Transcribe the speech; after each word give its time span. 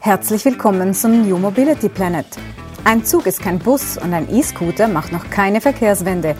Herzlich 0.00 0.44
willkommen 0.44 0.94
zum 0.94 1.28
New 1.28 1.38
Mobility 1.38 1.88
Planet. 1.88 2.26
Ein 2.84 3.04
Zug 3.04 3.26
ist 3.26 3.42
kein 3.42 3.58
Bus 3.58 3.98
und 3.98 4.14
ein 4.14 4.28
E-Scooter 4.34 4.88
macht 4.88 5.12
noch 5.12 5.28
keine 5.30 5.60
Verkehrswende. 5.60 6.34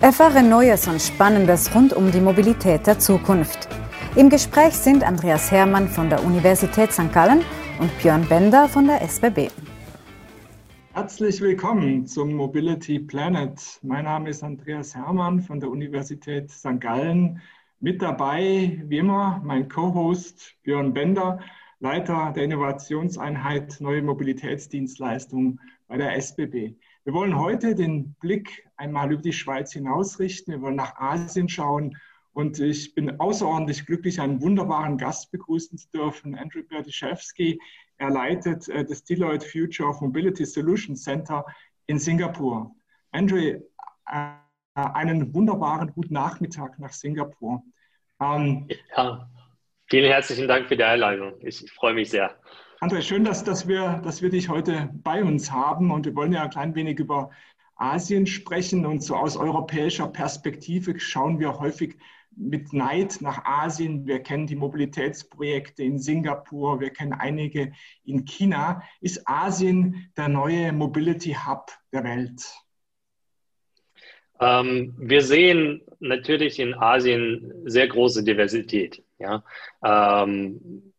Erfahre 0.00 0.42
Neues 0.42 0.88
und 0.88 1.02
Spannendes 1.02 1.74
rund 1.74 1.92
um 1.92 2.10
die 2.10 2.20
Mobilität 2.20 2.86
der 2.86 2.98
Zukunft. 2.98 3.68
Im 4.16 4.30
Gespräch 4.30 4.74
sind 4.74 5.04
Andreas 5.04 5.50
Hermann 5.50 5.88
von 5.88 6.08
der 6.08 6.24
Universität 6.24 6.92
St. 6.92 7.12
Gallen 7.12 7.42
und 7.78 7.90
Björn 7.98 8.26
Bender 8.28 8.68
von 8.68 8.86
der 8.86 9.02
SBB. 9.02 9.50
Herzlich 10.92 11.40
willkommen 11.40 12.06
zum 12.06 12.32
Mobility 12.32 12.98
Planet. 12.98 13.60
Mein 13.82 14.04
Name 14.04 14.30
ist 14.30 14.42
Andreas 14.42 14.94
Hermann 14.94 15.40
von 15.40 15.60
der 15.60 15.70
Universität 15.70 16.50
St. 16.50 16.80
Gallen. 16.80 17.40
Mit 17.78 18.02
dabei, 18.02 18.82
wie 18.86 18.98
immer, 18.98 19.40
mein 19.44 19.68
Co-Host 19.68 20.56
Björn 20.62 20.92
Bender, 20.92 21.38
Leiter 21.82 22.32
der 22.36 22.44
Innovationseinheit 22.44 23.80
Neue 23.80 24.02
Mobilitätsdienstleistungen 24.02 25.58
bei 25.88 25.96
der 25.96 26.14
SBB. 26.14 26.74
Wir 27.04 27.14
wollen 27.14 27.38
heute 27.38 27.74
den 27.74 28.12
Blick 28.20 28.68
einmal 28.76 29.10
über 29.10 29.22
die 29.22 29.32
Schweiz 29.32 29.72
hinausrichten. 29.72 30.52
Wir 30.52 30.60
wollen 30.60 30.76
nach 30.76 30.94
Asien 30.96 31.48
schauen. 31.48 31.96
Und 32.34 32.60
ich 32.60 32.94
bin 32.94 33.18
außerordentlich 33.18 33.86
glücklich, 33.86 34.20
einen 34.20 34.42
wunderbaren 34.42 34.98
Gast 34.98 35.32
begrüßen 35.32 35.78
zu 35.78 35.88
dürfen, 35.88 36.34
Andrew 36.34 36.62
Berdyszewski. 36.62 37.58
Er 37.96 38.10
leitet 38.10 38.68
äh, 38.68 38.84
das 38.84 39.02
Deloitte 39.02 39.48
Future 39.48 39.88
of 39.88 40.02
Mobility 40.02 40.44
Solutions 40.44 41.02
Center 41.02 41.46
in 41.86 41.98
Singapur. 41.98 42.74
Andrew, 43.10 43.38
äh, 43.38 43.60
einen 44.74 45.34
wunderbaren 45.34 45.92
guten 45.94 46.12
Nachmittag 46.12 46.78
nach 46.78 46.92
Singapur. 46.92 47.62
Ähm, 48.20 48.68
ja, 48.94 49.30
vielen 49.90 50.10
herzlichen 50.10 50.48
Dank 50.48 50.68
für 50.68 50.76
die 50.76 50.84
Einladung. 50.84 51.34
Ich, 51.40 51.64
ich 51.64 51.72
freue 51.72 51.94
mich 51.94 52.10
sehr. 52.10 52.36
André, 52.80 53.02
schön, 53.02 53.24
dass, 53.24 53.44
dass, 53.44 53.68
wir, 53.68 54.00
dass 54.04 54.22
wir 54.22 54.30
dich 54.30 54.48
heute 54.48 54.88
bei 55.02 55.22
uns 55.22 55.50
haben 55.50 55.90
und 55.90 56.06
wir 56.06 56.14
wollen 56.14 56.32
ja 56.32 56.44
ein 56.44 56.50
klein 56.50 56.74
wenig 56.74 56.98
über 56.98 57.30
Asien 57.76 58.26
sprechen 58.26 58.86
und 58.86 59.02
so 59.02 59.16
aus 59.16 59.36
europäischer 59.36 60.06
Perspektive 60.06 60.98
schauen 60.98 61.40
wir 61.40 61.58
häufig 61.58 61.96
mit 62.36 62.72
Neid 62.72 63.18
nach 63.20 63.44
Asien. 63.44 64.06
Wir 64.06 64.20
kennen 64.20 64.46
die 64.46 64.56
Mobilitätsprojekte 64.56 65.82
in 65.82 65.98
Singapur, 65.98 66.80
wir 66.80 66.90
kennen 66.90 67.12
einige 67.12 67.72
in 68.04 68.24
China. 68.24 68.82
Ist 69.00 69.26
Asien 69.26 70.10
der 70.16 70.28
neue 70.28 70.72
Mobility 70.72 71.36
Hub 71.46 71.70
der 71.92 72.04
Welt? 72.04 72.42
Ähm, 74.40 74.94
wir 74.98 75.22
sehen 75.22 75.82
natürlich 75.98 76.58
in 76.60 76.74
Asien 76.74 77.52
sehr 77.64 77.88
große 77.88 78.24
Diversität. 78.24 79.02
Ja? 79.20 79.44
Ähm, 79.84 80.92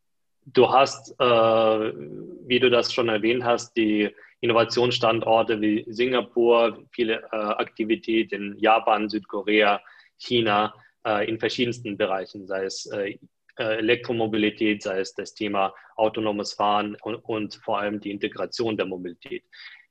Du 0.46 0.70
hast, 0.70 1.12
äh, 1.20 1.24
wie 1.24 2.60
du 2.60 2.70
das 2.70 2.94
schon 2.94 3.10
erwähnt 3.10 3.44
hast, 3.44 3.78
die 3.78 4.10
Innovationsstandorte 4.40 5.62
wie 5.62 5.86
Singapur, 5.88 6.84
viele 6.92 7.22
äh, 7.32 7.36
Aktivität 7.36 8.34
in 8.34 8.58
Japan, 8.58 9.08
Südkorea, 9.08 9.82
China, 10.18 10.74
äh, 11.06 11.30
in 11.30 11.40
verschiedensten 11.40 11.96
Bereichen, 11.96 12.48
sei 12.48 12.66
es 12.66 12.88
äh, 12.88 13.18
Elektromobilität, 13.56 14.82
sei 14.82 15.00
es 15.00 15.14
das 15.14 15.36
Thema 15.36 15.76
autonomes 15.96 16.54
Fahren 16.54 16.98
und, 17.04 17.16
und 17.16 17.56
vor 17.64 17.80
allem 17.80 18.00
die 18.00 18.10
Integration 18.10 18.76
der 18.76 18.88
Mobilität. 18.88 19.44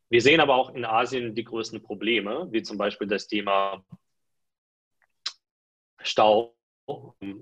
Wir 0.08 0.20
sehen 0.20 0.40
aber 0.40 0.56
auch 0.56 0.74
in 0.74 0.84
Asien 0.84 1.36
die 1.36 1.44
größten 1.44 1.80
Probleme, 1.80 2.48
wie 2.50 2.62
zum 2.62 2.76
Beispiel 2.76 3.06
das 3.06 3.28
Thema 3.28 3.84
Stau 6.02 6.56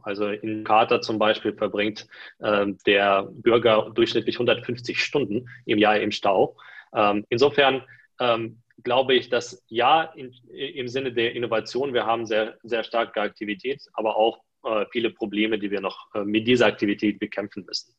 also 0.02 0.28
in 0.28 0.64
Katar 0.64 1.00
zum 1.00 1.18
Beispiel 1.18 1.52
verbringt 1.52 2.06
äh, 2.38 2.66
der 2.86 3.28
Bürger 3.30 3.90
durchschnittlich 3.94 4.36
150 4.36 5.02
Stunden 5.02 5.48
im 5.66 5.78
Jahr 5.78 5.98
im 6.00 6.10
Stau. 6.10 6.56
Ähm, 6.94 7.24
insofern 7.28 7.82
ähm, 8.20 8.62
glaube 8.82 9.14
ich, 9.14 9.28
dass 9.28 9.64
ja, 9.68 10.02
im 10.52 10.88
Sinne 10.88 11.12
der 11.12 11.34
Innovation, 11.34 11.94
wir 11.94 12.06
haben 12.06 12.26
sehr, 12.26 12.58
sehr 12.62 12.84
starke 12.84 13.20
Aktivität, 13.20 13.82
aber 13.92 14.16
auch 14.16 14.42
äh, 14.64 14.86
viele 14.90 15.10
Probleme, 15.10 15.58
die 15.58 15.70
wir 15.70 15.80
noch 15.80 16.06
äh, 16.14 16.24
mit 16.24 16.46
dieser 16.46 16.66
Aktivität 16.66 17.18
bekämpfen 17.18 17.64
müssen. 17.64 17.94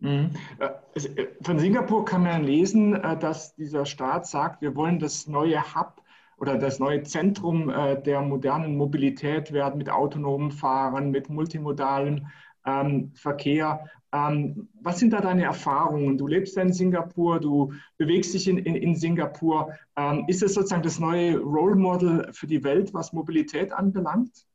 Mhm. 0.00 0.30
Äh, 0.58 1.26
von 1.42 1.58
Singapur 1.58 2.04
kann 2.04 2.22
man 2.22 2.44
lesen, 2.44 2.92
dass 3.20 3.54
dieser 3.56 3.84
Staat 3.84 4.26
sagt, 4.26 4.62
wir 4.62 4.74
wollen 4.74 4.98
das 4.98 5.26
neue 5.26 5.60
Hub 5.74 6.02
oder 6.38 6.56
das 6.56 6.78
neue 6.78 7.02
Zentrum 7.02 7.68
äh, 7.68 8.00
der 8.00 8.22
modernen 8.22 8.76
Mobilität 8.76 9.52
werden 9.52 9.78
mit 9.78 9.90
autonomem 9.90 10.50
Fahren, 10.50 11.10
mit 11.10 11.28
multimodalem 11.28 12.26
ähm, 12.64 13.12
Verkehr. 13.14 13.84
Ähm, 14.12 14.68
was 14.80 14.98
sind 14.98 15.12
da 15.12 15.20
deine 15.20 15.44
Erfahrungen? 15.44 16.16
Du 16.16 16.26
lebst 16.26 16.56
ja 16.56 16.62
in 16.62 16.72
Singapur, 16.72 17.40
du 17.40 17.72
bewegst 17.98 18.32
dich 18.34 18.48
in, 18.48 18.58
in, 18.58 18.74
in 18.74 18.94
Singapur. 18.94 19.74
Ähm, 19.96 20.24
ist 20.28 20.42
es 20.42 20.54
sozusagen 20.54 20.82
das 20.82 20.98
neue 20.98 21.38
Role 21.38 21.76
Model 21.76 22.28
für 22.32 22.46
die 22.46 22.64
Welt, 22.64 22.94
was 22.94 23.12
Mobilität 23.12 23.72
anbelangt? 23.72 24.47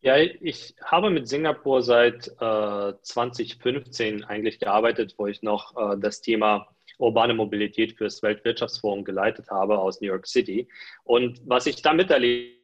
Ja, 0.00 0.16
ich 0.16 0.76
habe 0.84 1.10
mit 1.10 1.26
Singapur 1.26 1.82
seit 1.82 2.28
äh, 2.40 2.92
2015 3.02 4.24
eigentlich 4.24 4.60
gearbeitet, 4.60 5.14
wo 5.18 5.26
ich 5.26 5.42
noch 5.42 5.76
äh, 5.76 5.98
das 5.98 6.20
Thema 6.20 6.68
urbane 6.98 7.34
Mobilität 7.34 7.96
fürs 7.96 8.22
Weltwirtschaftsforum 8.22 9.04
geleitet 9.04 9.50
habe 9.50 9.78
aus 9.78 10.00
New 10.00 10.06
York 10.06 10.28
City. 10.28 10.68
Und 11.02 11.40
was 11.46 11.66
ich 11.66 11.82
da 11.82 11.92
miterlebt 11.94 12.60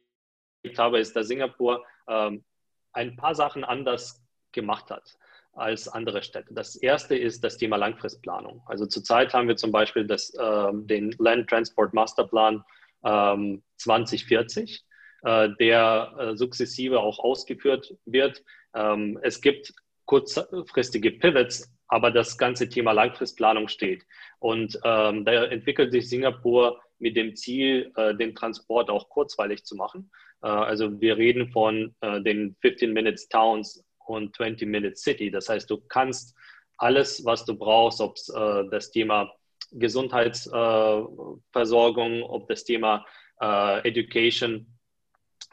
habe, 0.77 0.99
ist, 0.99 1.13
dass 1.15 1.27
Singapur 1.27 1.83
ähm, 2.07 2.45
ein 2.93 3.17
paar 3.17 3.35
Sachen 3.35 3.65
anders 3.65 4.23
gemacht 4.53 4.89
hat 4.89 5.17
als 5.51 5.89
andere 5.89 6.23
Städte. 6.23 6.53
Das 6.53 6.77
erste 6.77 7.17
ist 7.17 7.43
das 7.43 7.57
Thema 7.57 7.75
Langfristplanung. 7.75 8.61
Also 8.65 8.85
zurzeit 8.85 9.33
haben 9.33 9.49
wir 9.49 9.57
zum 9.57 9.73
Beispiel 9.73 10.05
das, 10.05 10.33
äh, 10.33 10.71
den 10.73 11.11
Land 11.17 11.49
Transport 11.49 11.93
Masterplan 11.93 12.63
ähm, 13.03 13.61
2040, 13.77 14.85
äh, 15.25 15.49
der 15.59 16.13
äh, 16.17 16.37
sukzessive 16.37 16.99
auch 16.99 17.19
ausgeführt 17.19 17.95
wird. 18.05 18.43
Ähm, 18.75 19.19
es 19.23 19.41
gibt 19.41 19.73
kurzfristige 20.05 21.11
Pivots, 21.11 21.71
aber 21.87 22.11
das 22.11 22.37
ganze 22.37 22.69
Thema 22.69 22.91
Langfristplanung 22.91 23.67
steht. 23.67 24.05
Und 24.39 24.79
ähm, 24.83 25.25
da 25.25 25.45
entwickelt 25.45 25.91
sich 25.91 26.09
Singapur 26.09 26.79
mit 26.99 27.17
dem 27.17 27.35
Ziel, 27.35 27.91
äh, 27.95 28.15
den 28.15 28.35
Transport 28.35 28.89
auch 28.89 29.09
kurzweilig 29.09 29.63
zu 29.63 29.75
machen. 29.75 30.11
Äh, 30.43 30.47
also 30.47 31.01
wir 31.01 31.17
reden 31.17 31.49
von 31.49 31.95
äh, 32.01 32.21
den 32.21 32.55
15 32.61 32.93
Minutes 32.93 33.27
Towns 33.27 33.83
und 34.05 34.35
20 34.35 34.67
Minutes 34.67 35.01
City. 35.01 35.31
Das 35.31 35.49
heißt, 35.49 35.67
du 35.69 35.77
kannst 35.87 36.35
alles, 36.77 37.25
was 37.25 37.45
du 37.45 37.57
brauchst, 37.57 37.99
ob 37.99 38.15
es 38.15 38.29
äh, 38.29 38.63
das 38.69 38.91
Thema 38.91 39.31
Gesundheitsversorgung, 39.71 42.21
ob 42.23 42.47
das 42.47 42.63
Thema 42.63 43.05
äh, 43.41 43.87
Education, 43.87 44.67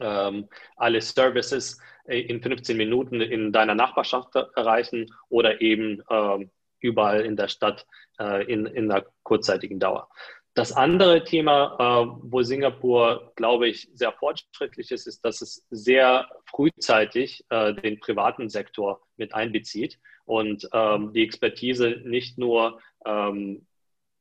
ähm, 0.01 0.49
alle 0.77 1.01
Services, 1.01 1.81
äh, 2.05 2.21
in 2.21 2.43
15 2.43 2.77
Minuten 2.77 3.21
in 3.21 3.53
deiner 3.53 3.75
Nachbarschaft 3.75 4.35
erreichen 4.35 5.15
oder 5.29 5.61
eben 5.61 6.03
äh, 6.09 6.47
überall 6.81 7.23
in 7.23 7.37
der 7.37 7.49
Stadt 7.49 7.87
äh, 8.19 8.45
in, 8.45 8.67
in 8.67 8.91
einer 8.91 9.05
kurzzeitigen 9.23 9.79
Dauer. 9.79 10.09
Das 10.55 10.73
andere 10.73 11.25
Thema, 11.25 11.77
äh, 11.79 12.17
wo 12.23 12.43
Singapur, 12.43 13.33
glaube 13.37 13.69
ich, 13.69 13.89
sehr 13.95 14.13
fortschrittlich 14.13 14.91
ist, 14.91 15.07
ist, 15.07 15.25
dass 15.25 15.41
es 15.41 15.67
sehr 15.71 16.29
frühzeitig 16.45 17.45
äh, 17.49 17.73
den 17.73 18.01
privaten 18.01 18.51
Sektor 18.51 19.01
mit 19.17 19.35
einbezieht 19.35 19.99
und 20.27 20.69
ähm, 20.75 21.13
die 21.15 21.23
Expertise 21.23 22.03
nicht 22.05 22.37
nur 22.37 22.81
ähm, 23.07 23.67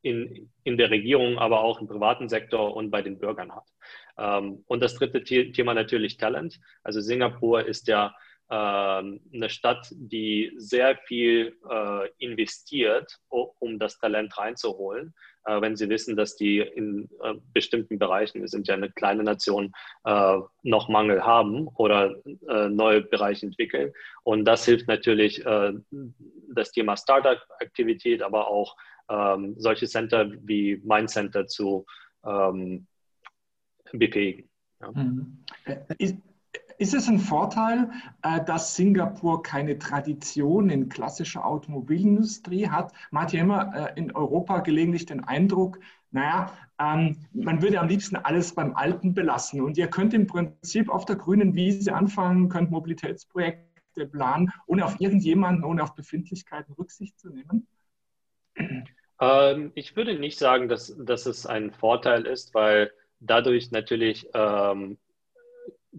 in, 0.02 0.52
in 0.64 0.78
der 0.78 0.90
Regierung, 0.90 1.38
aber 1.38 1.62
auch 1.62 1.82
im 1.82 1.88
privaten 1.88 2.30
Sektor 2.30 2.76
und 2.76 2.92
bei 2.92 3.02
den 3.02 3.20
Bürgern 3.20 3.54
hat. 3.54 3.68
Ähm, 4.18 4.64
und 4.68 4.82
das 4.82 4.96
dritte 4.96 5.24
Thema 5.24 5.74
natürlich 5.74 6.18
Talent. 6.18 6.60
Also 6.84 7.02
Singapur 7.02 7.66
ist 7.66 7.88
ja 7.88 8.14
äh, 8.50 8.54
eine 8.54 9.50
Stadt, 9.50 9.88
die 9.92 10.52
sehr 10.58 10.98
viel 11.06 11.58
äh, 11.70 12.10
investiert, 12.18 13.18
um 13.30 13.80
das 13.80 13.98
Talent 13.98 14.38
reinzuholen. 14.38 15.14
Äh, 15.46 15.62
wenn 15.62 15.76
sie 15.76 15.90
wissen, 15.90 16.16
dass 16.16 16.36
die 16.36 16.60
in 16.60 17.10
äh, 17.24 17.36
bestimmten 17.54 17.98
Bereichen, 17.98 18.42
wir 18.42 18.48
sind 18.48 18.68
ja 18.68 18.76
eine 18.76 18.92
kleine 18.92 19.24
Nation, 19.24 19.72
äh, 20.04 20.38
noch 20.64 20.90
Mangel 20.90 21.26
haben 21.26 21.68
oder 21.70 22.16
äh, 22.26 22.68
neue 22.68 23.02
Bereiche 23.02 23.46
entwickeln. 23.46 23.94
Und 24.24 24.46
das 24.46 24.66
hilft 24.66 24.88
natürlich 24.88 25.44
das 26.54 26.72
Thema 26.72 26.96
Startup-Aktivität, 26.96 28.22
aber 28.22 28.48
auch 28.48 28.76
ähm, 29.12 29.56
solche 29.58 29.88
Center 29.88 30.32
wie 30.44 30.82
Mind 30.84 31.10
Center 31.10 31.46
zu 31.48 31.86
ähm, 32.26 32.88
befähigen. 33.92 34.50
Ja. 34.80 34.92
Mhm. 34.92 35.44
Ist, 35.98 36.16
ist, 36.78 36.94
es 36.94 37.08
ein 37.08 37.20
Vorteil, 37.20 37.92
äh, 38.24 38.44
dass 38.44 38.76
Singapur 38.76 39.44
keine 39.44 39.78
Tradition 39.78 40.70
in 40.70 40.90
klassischer 40.90 41.46
Automobilindustrie 41.46 42.68
hat? 42.68 42.94
Man 43.12 43.24
hat 43.24 43.34
ja 43.34 43.42
immer 43.42 43.76
äh, 43.76 44.00
in 44.00 44.12
Europa 44.12 44.60
gelegentlich 44.60 45.06
den 45.06 45.24
Eindruck, 45.24 45.80
naja, 46.14 46.54
ähm, 46.80 47.18
man 47.34 47.62
würde 47.62 47.80
am 47.80 47.88
liebsten 47.88 48.16
alles 48.16 48.54
beim 48.54 48.76
Alten 48.76 49.14
belassen. 49.14 49.62
Und 49.62 49.78
ihr 49.78 49.88
könnt 49.88 50.14
im 50.14 50.28
Prinzip 50.28 50.90
auf 50.90 51.06
der 51.06 51.16
grünen 51.16 51.54
Wiese 51.54 51.94
anfangen, 51.94 52.50
könnt 52.50 52.72
Mobilitätsprojekte 52.72 53.72
Projekte 53.94 54.08
planen, 54.08 54.52
ohne 54.68 54.86
auf 54.86 55.00
irgendjemanden, 55.00 55.64
ohne 55.64 55.84
auf 55.84 55.96
Befindlichkeiten 55.96 56.74
Rücksicht 56.74 57.20
zu 57.20 57.30
nehmen? 57.30 57.68
Ähm, 59.22 59.72
ich 59.76 59.96
würde 59.96 60.16
nicht 60.16 60.38
sagen, 60.38 60.68
dass, 60.68 60.94
dass 60.98 61.28
es 61.28 61.46
ein 61.46 61.72
Vorteil 61.72 62.26
ist, 62.26 62.54
weil 62.54 62.92
dadurch 63.20 63.72
natürlich 63.72 64.28
ähm, 64.34 64.98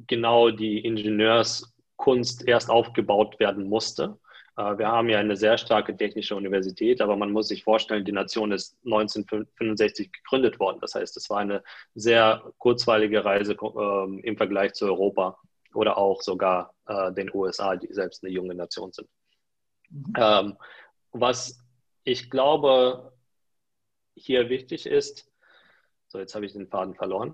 genau 0.07 0.51
die 0.51 0.85
Ingenieurskunst 0.85 2.47
erst 2.47 2.69
aufgebaut 2.69 3.39
werden 3.39 3.69
musste. 3.69 4.19
Äh, 4.57 4.79
wir 4.79 4.89
haben 4.89 5.09
ja 5.09 5.19
eine 5.19 5.37
sehr 5.37 5.57
starke 5.57 5.97
technische 5.97 6.35
Universität, 6.35 7.01
aber 7.01 7.17
man 7.17 7.31
muss 7.31 7.49
sich 7.49 7.63
vorstellen, 7.63 8.05
die 8.05 8.13
Nation 8.13 8.51
ist 8.51 8.77
1965 8.85 10.13
gegründet 10.13 10.59
worden. 10.59 10.79
Das 10.81 10.97
heißt, 10.97 11.17
es 11.17 11.31
war 11.31 11.39
eine 11.39 11.63
sehr 11.95 12.43
kurzweilige 12.59 13.25
Reise 13.25 13.53
äh, 13.55 14.21
im 14.21 14.37
Vergleich 14.37 14.73
zu 14.73 14.87
Europa 14.87 15.39
oder 15.75 15.97
auch 15.97 16.23
sogar 16.23 16.75
äh, 16.87 17.13
den 17.13 17.31
USA, 17.33 17.77
die 17.77 17.93
selbst 17.93 18.25
eine 18.25 18.33
junge 18.33 18.57
Nation 18.57 18.93
sind. 18.93 19.09
Mhm. 19.91 20.15
Ähm, 20.17 20.57
was 21.13 21.62
ich 22.05 22.31
glaube 22.31 23.13
hier 24.15 24.49
wichtig 24.49 24.87
ist, 24.87 25.33
so, 26.13 26.19
jetzt 26.19 26.35
habe 26.35 26.45
ich 26.45 26.53
den 26.53 26.67
Faden 26.67 26.95
verloren. 26.95 27.33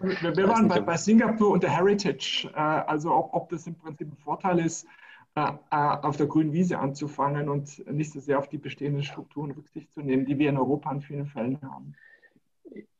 Wir, 0.00 0.36
wir 0.36 0.48
waren 0.48 0.68
bei, 0.68 0.78
bei, 0.78 0.96
Singapur 0.96 1.50
und 1.50 1.64
der 1.64 1.76
Heritage, 1.76 2.48
äh, 2.54 2.58
also 2.58 3.12
ob, 3.12 3.34
ob 3.34 3.48
das 3.48 3.66
im 3.66 3.76
Prinzip 3.76 4.06
ein 4.06 4.16
Vorteil 4.18 4.60
ist, 4.60 4.86
äh, 5.34 5.50
äh, 5.72 5.76
auf 5.76 6.16
der 6.16 6.26
grünen 6.26 6.52
Wiese 6.52 6.78
anzufangen 6.78 7.48
und 7.48 7.84
nicht 7.92 8.12
so 8.12 8.20
sehr 8.20 8.38
auf 8.38 8.48
die 8.48 8.58
bestehenden 8.58 9.02
Strukturen 9.02 9.50
Rücksicht 9.50 9.92
zu 9.92 10.00
nehmen, 10.00 10.26
die 10.26 10.38
wir 10.38 10.48
in 10.48 10.58
Europa 10.58 10.92
in 10.92 11.00
vielen 11.00 11.26
Fällen 11.26 11.60
haben. 11.62 11.96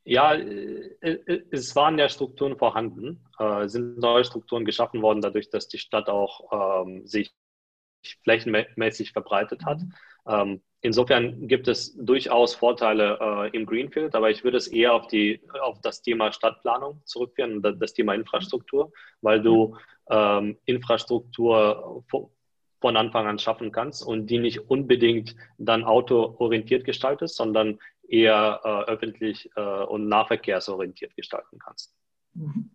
Ja, 0.03 0.35
es 0.35 1.75
waren 1.75 1.97
ja 1.97 2.09
Strukturen 2.09 2.57
vorhanden, 2.57 3.25
es 3.39 3.71
sind 3.71 3.97
neue 3.97 4.23
Strukturen 4.23 4.63
geschaffen 4.63 5.01
worden, 5.01 5.21
dadurch, 5.21 5.49
dass 5.49 5.67
die 5.67 5.79
Stadt 5.79 6.09
auch 6.09 6.85
ähm, 6.85 7.07
sich 7.07 7.33
flächenmäßig 8.23 9.13
verbreitet 9.13 9.65
hat. 9.65 9.79
Mhm. 9.79 9.93
Ähm, 10.27 10.61
insofern 10.81 11.47
gibt 11.47 11.67
es 11.67 11.95
durchaus 11.97 12.55
Vorteile 12.55 13.17
äh, 13.19 13.57
im 13.57 13.65
Greenfield, 13.65 14.15
aber 14.15 14.29
ich 14.29 14.43
würde 14.43 14.57
es 14.57 14.67
eher 14.67 14.93
auf, 14.93 15.07
die, 15.07 15.41
auf 15.61 15.79
das 15.81 16.01
Thema 16.01 16.31
Stadtplanung 16.31 17.01
zurückführen, 17.05 17.61
das 17.79 17.93
Thema 17.93 18.13
Infrastruktur, 18.13 18.91
weil 19.21 19.41
du 19.41 19.77
ähm, 20.09 20.57
Infrastruktur 20.65 22.03
von 22.81 22.97
Anfang 22.97 23.25
an 23.25 23.39
schaffen 23.39 23.71
kannst 23.71 24.05
und 24.05 24.27
die 24.27 24.37
nicht 24.37 24.69
unbedingt 24.69 25.35
dann 25.57 25.83
autoorientiert 25.83 26.85
gestaltest, 26.85 27.35
sondern 27.35 27.79
eher 28.07 28.61
äh, 28.63 28.91
öffentlich 28.91 29.49
äh, 29.55 29.61
und 29.61 30.07
nahverkehrsorientiert 30.07 31.15
gestalten 31.15 31.57
kannst. 31.57 31.95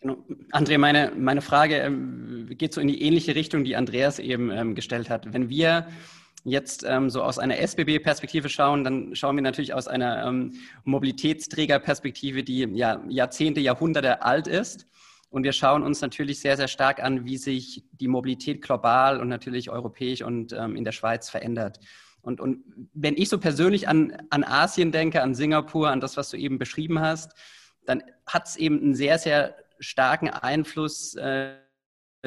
Genau. 0.00 0.16
André, 0.52 0.78
meine, 0.78 1.12
meine 1.16 1.42
Frage 1.42 1.76
ähm, 1.76 2.48
geht 2.50 2.72
so 2.72 2.80
in 2.80 2.88
die 2.88 3.02
ähnliche 3.02 3.34
Richtung, 3.34 3.62
die 3.62 3.76
Andreas 3.76 4.18
eben 4.18 4.50
ähm, 4.50 4.74
gestellt 4.74 5.10
hat. 5.10 5.32
Wenn 5.32 5.50
wir 5.50 5.86
jetzt 6.44 6.84
ähm, 6.86 7.10
so 7.10 7.22
aus 7.22 7.38
einer 7.38 7.58
SBB-Perspektive 7.58 8.48
schauen, 8.48 8.84
dann 8.84 9.14
schauen 9.14 9.36
wir 9.36 9.42
natürlich 9.42 9.74
aus 9.74 9.88
einer 9.88 10.26
ähm, 10.26 10.54
Mobilitätsträgerperspektive, 10.84 12.42
die 12.42 12.60
ja 12.74 13.02
Jahrzehnte, 13.08 13.60
Jahrhunderte 13.60 14.22
alt 14.22 14.46
ist. 14.46 14.86
Und 15.30 15.44
wir 15.44 15.52
schauen 15.52 15.82
uns 15.82 16.00
natürlich 16.00 16.40
sehr, 16.40 16.56
sehr 16.56 16.68
stark 16.68 17.02
an, 17.02 17.24
wie 17.24 17.36
sich 17.36 17.84
die 17.92 18.08
Mobilität 18.08 18.62
global 18.62 19.20
und 19.20 19.28
natürlich 19.28 19.70
europäisch 19.70 20.22
und 20.22 20.52
ähm, 20.52 20.74
in 20.74 20.84
der 20.84 20.92
Schweiz 20.92 21.30
verändert. 21.30 21.78
Und, 22.22 22.40
und 22.40 22.64
wenn 22.92 23.16
ich 23.16 23.28
so 23.28 23.38
persönlich 23.38 23.88
an, 23.88 24.16
an 24.30 24.44
Asien 24.44 24.92
denke, 24.92 25.22
an 25.22 25.34
Singapur, 25.34 25.88
an 25.88 26.00
das, 26.00 26.16
was 26.16 26.30
du 26.30 26.36
eben 26.36 26.58
beschrieben 26.58 27.00
hast, 27.00 27.32
dann 27.86 28.02
hat 28.26 28.48
es 28.48 28.56
eben 28.56 28.80
einen 28.80 28.94
sehr, 28.94 29.18
sehr 29.18 29.56
starken 29.78 30.28
Einfluss 30.28 31.14
äh, 31.14 31.54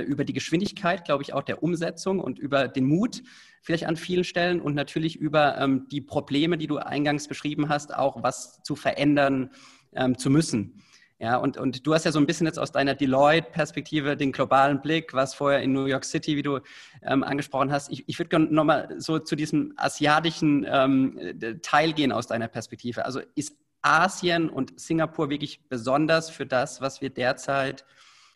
über 0.01 0.25
die 0.25 0.33
Geschwindigkeit, 0.33 1.05
glaube 1.05 1.23
ich, 1.23 1.33
auch 1.33 1.43
der 1.43 1.63
Umsetzung 1.63 2.19
und 2.19 2.39
über 2.39 2.67
den 2.67 2.85
Mut 2.85 3.21
vielleicht 3.61 3.85
an 3.85 3.95
vielen 3.95 4.23
Stellen 4.23 4.59
und 4.61 4.75
natürlich 4.75 5.15
über 5.15 5.57
ähm, 5.57 5.87
die 5.89 6.01
Probleme, 6.01 6.57
die 6.57 6.67
du 6.67 6.77
eingangs 6.77 7.27
beschrieben 7.27 7.69
hast, 7.69 7.93
auch 7.93 8.21
was 8.23 8.61
zu 8.63 8.75
verändern 8.75 9.51
ähm, 9.93 10.17
zu 10.17 10.29
müssen. 10.29 10.81
Ja, 11.19 11.37
und, 11.37 11.57
und 11.57 11.87
du 11.87 11.93
hast 11.93 12.03
ja 12.03 12.11
so 12.11 12.19
ein 12.19 12.25
bisschen 12.25 12.47
jetzt 12.47 12.59
aus 12.59 12.73
deiner 12.73 12.95
Deloitte-Perspektive 12.95 14.17
den 14.17 14.33
globalen 14.33 14.81
Blick, 14.81 15.13
was 15.13 15.33
vorher 15.33 15.61
in 15.61 15.71
New 15.71 15.85
York 15.85 16.03
City, 16.03 16.35
wie 16.35 16.41
du 16.41 16.59
ähm, 17.01 17.23
angesprochen 17.23 17.71
hast. 17.71 17.89
Ich, 17.91 18.03
ich 18.09 18.19
würde 18.19 18.27
gerne 18.27 18.47
nochmal 18.47 18.93
so 18.97 19.19
zu 19.19 19.37
diesem 19.37 19.73
asiatischen 19.77 20.65
ähm, 20.67 21.17
Teil 21.61 21.93
gehen 21.93 22.11
aus 22.11 22.27
deiner 22.27 22.49
Perspektive. 22.49 23.05
Also 23.05 23.21
ist 23.35 23.55
Asien 23.81 24.49
und 24.49 24.77
Singapur 24.77 25.29
wirklich 25.29 25.61
besonders 25.69 26.29
für 26.29 26.45
das, 26.45 26.81
was 26.81 26.99
wir 27.01 27.09
derzeit 27.09 27.85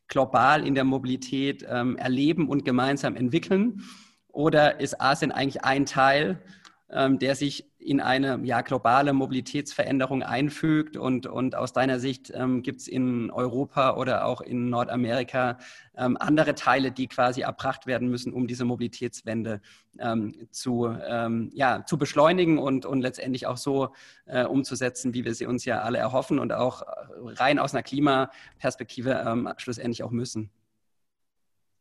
global 0.08 0.66
in 0.66 0.76
der 0.76 0.84
Mobilität 0.84 1.66
ähm, 1.70 1.98
erleben 1.98 2.48
und 2.48 2.66
gemeinsam 2.66 3.16
entwickeln? 3.16 3.84
Oder 4.30 4.80
ist 4.80 5.02
Asien 5.02 5.32
eigentlich 5.32 5.64
ein 5.64 5.86
Teil 5.86 6.40
der 6.90 7.36
sich 7.36 7.70
in 7.88 8.02
eine 8.02 8.40
ja, 8.44 8.62
globale 8.62 9.14
Mobilitätsveränderung 9.14 10.22
einfügt. 10.22 10.98
Und, 10.98 11.26
und 11.26 11.56
aus 11.56 11.72
deiner 11.72 12.00
Sicht 12.00 12.32
ähm, 12.36 12.62
gibt 12.62 12.82
es 12.82 12.88
in 12.88 13.32
Europa 13.32 13.96
oder 13.96 14.26
auch 14.26 14.42
in 14.42 14.70
Nordamerika 14.70 15.58
ähm, 15.96 16.18
andere 16.20 16.54
Teile, 16.54 16.92
die 16.92 17.08
quasi 17.08 17.42
erbracht 17.42 17.88
werden 17.88 18.10
müssen, 18.10 18.34
um 18.34 18.46
diese 18.46 18.66
Mobilitätswende 18.66 19.62
ähm, 20.00 20.48
zu, 20.52 20.88
ähm, 21.08 21.50
ja, 21.54 21.86
zu 21.86 21.98
beschleunigen 21.98 22.58
und, 22.58 22.86
und 22.86 23.02
letztendlich 23.02 23.48
auch 23.48 23.58
so 23.58 23.94
äh, 24.26 24.44
umzusetzen, 24.44 25.14
wie 25.14 25.24
wir 25.24 25.34
sie 25.34 25.46
uns 25.46 25.64
ja 25.64 25.82
alle 25.82 25.98
erhoffen 25.98 26.40
und 26.40 26.52
auch 26.52 26.84
rein 27.22 27.58
aus 27.58 27.74
einer 27.74 27.84
Klimaperspektive 27.84 29.24
ähm, 29.26 29.50
schlussendlich 29.58 30.04
auch 30.04 30.12
müssen. 30.12 30.52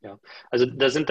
Ja, 0.02 0.18
also 0.50 0.66
da 0.66 0.88
sind 0.88 1.10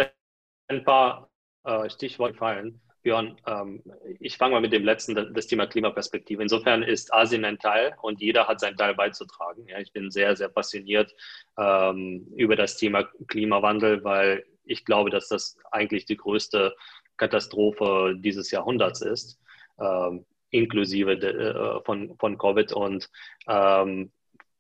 ein 0.70 0.84
paar 0.86 1.30
äh, 1.66 1.90
Stichworte 1.90 2.36
fallen. 2.36 2.80
Björn, 3.06 3.38
ähm, 3.46 3.84
ich 4.20 4.36
fange 4.36 4.56
mal 4.56 4.62
mit 4.62 4.74
dem 4.74 4.84
letzten, 4.84 5.14
das 5.14 5.46
Thema 5.46 5.68
Klimaperspektive. 5.68 6.42
Insofern 6.42 6.82
ist 6.82 7.14
Asien 7.14 7.46
ein 7.46 7.60
Teil 7.60 7.96
und 8.02 8.20
jeder 8.20 8.48
hat 8.48 8.60
seinen 8.60 8.78
Teil 8.78 8.96
beizutragen. 8.96 9.68
Ja, 9.68 9.80
ich 9.80 9.94
bin 9.94 10.10
sehr, 10.10 10.36
sehr 10.36 10.50
passioniert 10.50 11.14
ähm, 11.56 12.26
über 12.36 12.56
das 12.56 12.78
Thema 12.78 13.08
Klimawandel, 13.28 14.04
weil 14.04 14.44
ich 14.64 14.86
glaube, 14.86 15.12
dass 15.12 15.28
das 15.28 15.56
eigentlich 15.72 16.06
die 16.06 16.18
größte 16.18 16.76
Katastrophe 17.16 18.16
dieses 18.18 18.50
Jahrhunderts 18.50 19.02
ist, 19.02 19.40
ähm, 19.80 20.26
inklusive 20.50 21.16
de, 21.16 21.32
äh, 21.32 21.82
von, 21.84 22.18
von 22.18 22.40
Covid. 22.40 22.74
Und 22.74 23.08
ähm, 23.48 24.12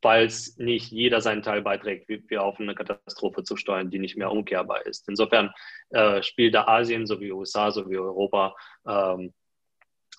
falls 0.06 0.56
nicht 0.60 0.92
jeder 0.92 1.20
seinen 1.20 1.42
Teil 1.42 1.64
beiträgt, 1.64 2.08
wie 2.10 2.24
wir 2.28 2.44
auf 2.44 2.60
eine 2.60 2.76
Katastrophe 2.76 3.42
zu 3.42 3.56
steuern, 3.58 3.90
die 3.90 3.98
nicht 3.98 4.18
mehr 4.18 4.32
umkehrbar 4.32 4.86
ist. 4.86 5.10
Insofern 5.10 5.50
äh, 5.90 6.22
spielt 6.22 6.54
da 6.54 6.68
Asien 6.68 7.08
sowie 7.08 7.32
USA 7.32 7.72
sowie 7.72 7.98
Europa 7.98 8.56
ähm, 8.88 9.34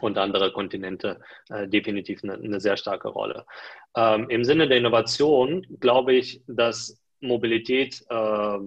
und 0.00 0.18
andere 0.18 0.52
Kontinente 0.52 1.20
äh, 1.50 1.68
definitiv 1.68 2.24
eine, 2.24 2.34
eine, 2.34 2.58
sehr 2.58 2.76
starke 2.76 3.06
Rolle. 3.06 3.46
Ähm, 3.96 4.28
Im 4.28 4.42
Sinne 4.42 4.66
der 4.66 4.78
Innovation 4.78 5.64
glaube 5.78 6.14
ich, 6.14 6.42
dass 6.48 7.00
Mobilität 7.20 8.04
äh, 8.08 8.58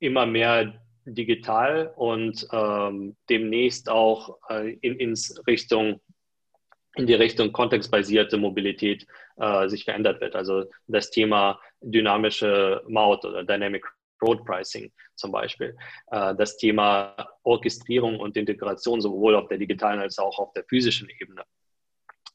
immer 0.00 0.26
mehr 0.26 0.82
digital 1.04 1.92
und 1.94 2.48
ähm, 2.50 3.14
demnächst 3.28 3.88
auch 3.88 4.38
äh, 4.48 4.72
in, 4.80 4.98
ins 4.98 5.40
Richtung 5.46 6.00
in 6.96 7.06
die 7.06 7.14
Richtung 7.14 7.52
kontextbasierte 7.52 8.36
Mobilität 8.36 9.06
äh, 9.40 9.68
sich 9.68 9.84
verändert 9.84 10.20
wird. 10.20 10.36
Also 10.36 10.64
das 10.86 11.10
Thema 11.10 11.60
dynamische 11.80 12.82
Maut 12.86 13.24
oder 13.24 13.42
Dynamic 13.42 13.84
Road 14.22 14.44
Pricing 14.44 14.92
zum 15.14 15.32
Beispiel. 15.32 15.76
Äh, 16.10 16.34
das 16.36 16.56
Thema 16.56 17.16
Orchestrierung 17.42 18.20
und 18.20 18.36
Integration 18.36 19.00
sowohl 19.00 19.34
auf 19.34 19.48
der 19.48 19.58
digitalen 19.58 20.00
als 20.00 20.18
auch 20.18 20.38
auf 20.38 20.52
der 20.52 20.64
physischen 20.64 21.08
Ebene. 21.20 21.42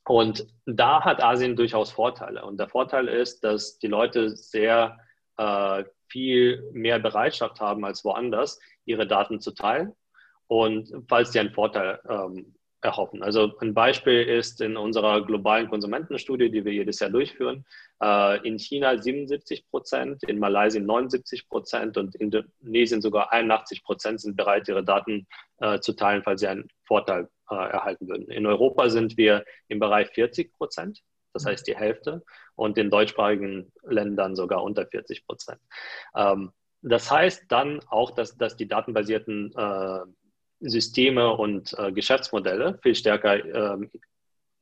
Und 0.08 0.48
da 0.66 1.04
hat 1.04 1.24
Asien 1.24 1.56
durchaus 1.56 1.92
Vorteile. 1.92 2.46
Und 2.46 2.60
der 2.60 2.70
Vorteil 2.70 3.08
ist, 3.08 3.44
dass 3.44 3.80
die 3.80 3.88
Leute 3.88 4.36
sehr 4.36 5.00
äh, 5.38 5.84
viel 6.08 6.70
mehr 6.74 7.00
Bereitschaft 7.00 7.60
haben 7.60 7.84
als 7.86 8.06
woanders, 8.06 8.60
ihre 8.86 9.08
Daten 9.08 9.40
zu 9.40 9.52
teilen. 9.52 9.94
Und 10.48 10.94
falls 11.10 11.32
die 11.32 11.40
einen 11.40 11.54
Vorteil 11.54 12.00
ähm, 12.08 12.56
erhoffen. 12.86 13.24
Also 13.24 13.58
ein 13.60 13.74
Beispiel 13.74 14.22
ist 14.22 14.62
in 14.62 14.78
unserer 14.78 15.26
globalen 15.26 15.70
Konsumentenstudie, 15.70 16.50
die 16.50 16.64
wir 16.64 16.72
jedes 16.72 17.00
Jahr 17.00 17.10
durchführen, 17.10 17.66
äh, 18.02 18.48
in 18.48 18.60
China 18.60 18.98
77 18.98 19.68
Prozent, 19.70 20.24
in 20.24 20.40
Malaysia 20.40 20.80
79 20.80 21.50
Prozent 21.50 21.98
und 21.98 22.16
in 22.16 22.32
Indonesien 22.32 23.02
sogar 23.02 23.34
81 23.34 23.84
Prozent 23.84 24.22
sind 24.22 24.38
bereit, 24.38 24.68
ihre 24.68 24.84
Daten 24.84 25.28
äh, 25.60 25.80
zu 25.80 25.94
teilen, 25.94 26.24
falls 26.24 26.42
sie 26.42 26.48
einen 26.48 26.70
Vorteil 26.86 27.28
äh, 27.50 27.56
erhalten 27.56 28.08
würden. 28.08 28.30
In 28.30 28.46
Europa 28.46 28.90
sind 28.90 29.18
wir 29.18 29.44
im 29.68 29.80
Bereich 29.80 30.10
40 30.10 30.54
Prozent, 30.54 31.02
das 31.34 31.44
mhm. 31.44 31.50
heißt 31.50 31.68
die 31.68 31.76
Hälfte, 31.76 32.24
und 32.56 32.78
in 32.78 32.90
deutschsprachigen 32.90 33.72
Ländern 33.84 34.36
sogar 34.36 34.64
unter 34.64 34.86
40 34.86 35.26
Prozent. 35.26 35.60
Ähm, 36.16 36.52
das 36.82 37.10
heißt 37.10 37.46
dann 37.50 37.80
auch, 37.88 38.12
dass, 38.12 38.38
dass 38.38 38.56
die 38.56 38.68
datenbasierten 38.68 39.52
Systeme 40.60 41.36
und 41.36 41.76
äh, 41.78 41.92
Geschäftsmodelle 41.92 42.80
viel 42.82 42.96
stärker 42.96 43.44
ähm, 43.44 43.92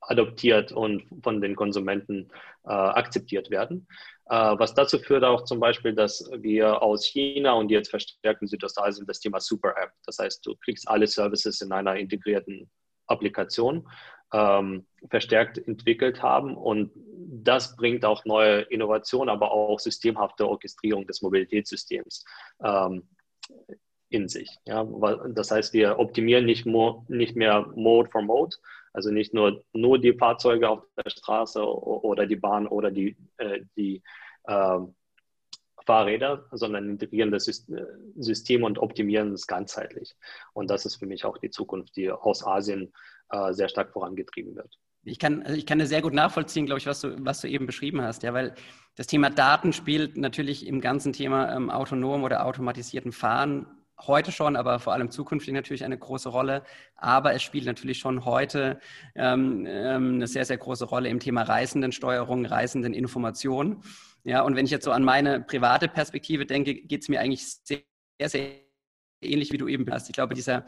adoptiert 0.00 0.72
und 0.72 1.04
von 1.22 1.40
den 1.40 1.56
Konsumenten 1.56 2.30
äh, 2.64 2.72
akzeptiert 2.72 3.50
werden. 3.50 3.86
Äh, 4.26 4.34
was 4.58 4.74
dazu 4.74 4.98
führt 4.98 5.24
auch 5.24 5.44
zum 5.44 5.60
Beispiel, 5.60 5.94
dass 5.94 6.30
wir 6.38 6.82
aus 6.82 7.06
China 7.06 7.52
und 7.54 7.70
jetzt 7.70 7.90
verstärkt 7.90 8.42
in 8.42 8.48
Südostasien 8.48 9.06
das 9.06 9.20
Thema 9.20 9.40
Super 9.40 9.74
App. 9.76 9.92
Das 10.06 10.18
heißt, 10.18 10.44
du 10.46 10.54
kriegst 10.56 10.88
alle 10.88 11.06
Services 11.06 11.60
in 11.60 11.72
einer 11.72 11.96
integrierten 11.96 12.70
Applikation 13.06 13.88
ähm, 14.32 14.86
verstärkt 15.10 15.58
entwickelt 15.58 16.22
haben. 16.22 16.56
Und 16.56 16.90
das 16.96 17.76
bringt 17.76 18.04
auch 18.04 18.24
neue 18.24 18.62
Innovationen, 18.62 19.28
aber 19.28 19.52
auch 19.52 19.78
systemhafte 19.78 20.48
Orchestrierung 20.48 21.06
des 21.06 21.22
Mobilitätssystems 21.22 22.24
ähm, 22.62 23.08
in 24.14 24.28
sich. 24.28 24.50
Ja? 24.64 24.84
Das 25.28 25.50
heißt, 25.50 25.72
wir 25.74 25.98
optimieren 25.98 26.46
nicht, 26.46 26.66
nicht 26.66 27.36
mehr 27.36 27.66
Mode 27.74 28.10
for 28.10 28.22
Mode, 28.22 28.56
also 28.92 29.10
nicht 29.10 29.34
nur, 29.34 29.64
nur 29.72 29.98
die 29.98 30.14
Fahrzeuge 30.14 30.68
auf 30.68 30.84
der 30.96 31.10
Straße 31.10 31.60
oder 31.62 32.26
die 32.26 32.36
Bahn 32.36 32.66
oder 32.68 32.90
die, 32.90 33.16
äh, 33.38 33.60
die 33.76 34.02
äh, 34.44 34.78
Fahrräder, 35.84 36.46
sondern 36.52 36.88
integrieren 36.88 37.30
das 37.30 37.44
System 38.16 38.62
und 38.62 38.78
optimieren 38.78 39.32
es 39.32 39.46
ganzheitlich. 39.46 40.14
Und 40.54 40.70
das 40.70 40.86
ist 40.86 40.96
für 40.96 41.06
mich 41.06 41.24
auch 41.24 41.38
die 41.38 41.50
Zukunft, 41.50 41.96
die 41.96 42.10
aus 42.10 42.46
Asien 42.46 42.92
äh, 43.30 43.52
sehr 43.52 43.68
stark 43.68 43.92
vorangetrieben 43.92 44.54
wird. 44.54 44.78
Ich 45.06 45.18
kann, 45.18 45.42
also 45.42 45.56
ich 45.56 45.66
kann 45.66 45.78
das 45.78 45.90
sehr 45.90 46.00
gut 46.00 46.14
nachvollziehen, 46.14 46.64
glaube 46.64 46.78
ich, 46.78 46.86
was 46.86 47.02
du, 47.02 47.14
was 47.18 47.40
du 47.42 47.48
eben 47.48 47.66
beschrieben 47.66 48.00
hast, 48.00 48.22
ja, 48.22 48.32
weil 48.32 48.54
das 48.96 49.06
Thema 49.06 49.28
Daten 49.28 49.72
spielt 49.74 50.16
natürlich 50.16 50.66
im 50.66 50.80
ganzen 50.80 51.12
Thema 51.12 51.54
ähm, 51.54 51.68
autonom 51.68 52.22
oder 52.22 52.46
automatisierten 52.46 53.12
Fahren 53.12 53.66
heute 54.06 54.32
schon, 54.32 54.56
aber 54.56 54.78
vor 54.78 54.92
allem 54.92 55.10
zukünftig 55.10 55.54
natürlich 55.54 55.84
eine 55.84 55.98
große 55.98 56.28
Rolle. 56.28 56.62
Aber 56.96 57.34
es 57.34 57.42
spielt 57.42 57.66
natürlich 57.66 57.98
schon 57.98 58.24
heute 58.24 58.78
ähm, 59.14 59.66
ähm, 59.68 60.14
eine 60.14 60.26
sehr, 60.26 60.44
sehr 60.44 60.58
große 60.58 60.84
Rolle 60.84 61.08
im 61.08 61.20
Thema 61.20 61.42
Reisendensteuerung, 61.42 62.46
Reisendeninformation. 62.46 63.82
Ja, 64.24 64.42
und 64.42 64.56
wenn 64.56 64.64
ich 64.64 64.70
jetzt 64.70 64.84
so 64.84 64.92
an 64.92 65.04
meine 65.04 65.40
private 65.40 65.88
Perspektive 65.88 66.46
denke, 66.46 66.74
geht 66.74 67.02
es 67.02 67.08
mir 67.08 67.20
eigentlich 67.20 67.46
sehr, 67.46 67.82
sehr 68.24 68.64
ähnlich, 69.20 69.52
wie 69.52 69.58
du 69.58 69.68
eben 69.68 69.90
hast. 69.90 70.08
Ich 70.08 70.14
glaube, 70.14 70.34
dieser 70.34 70.64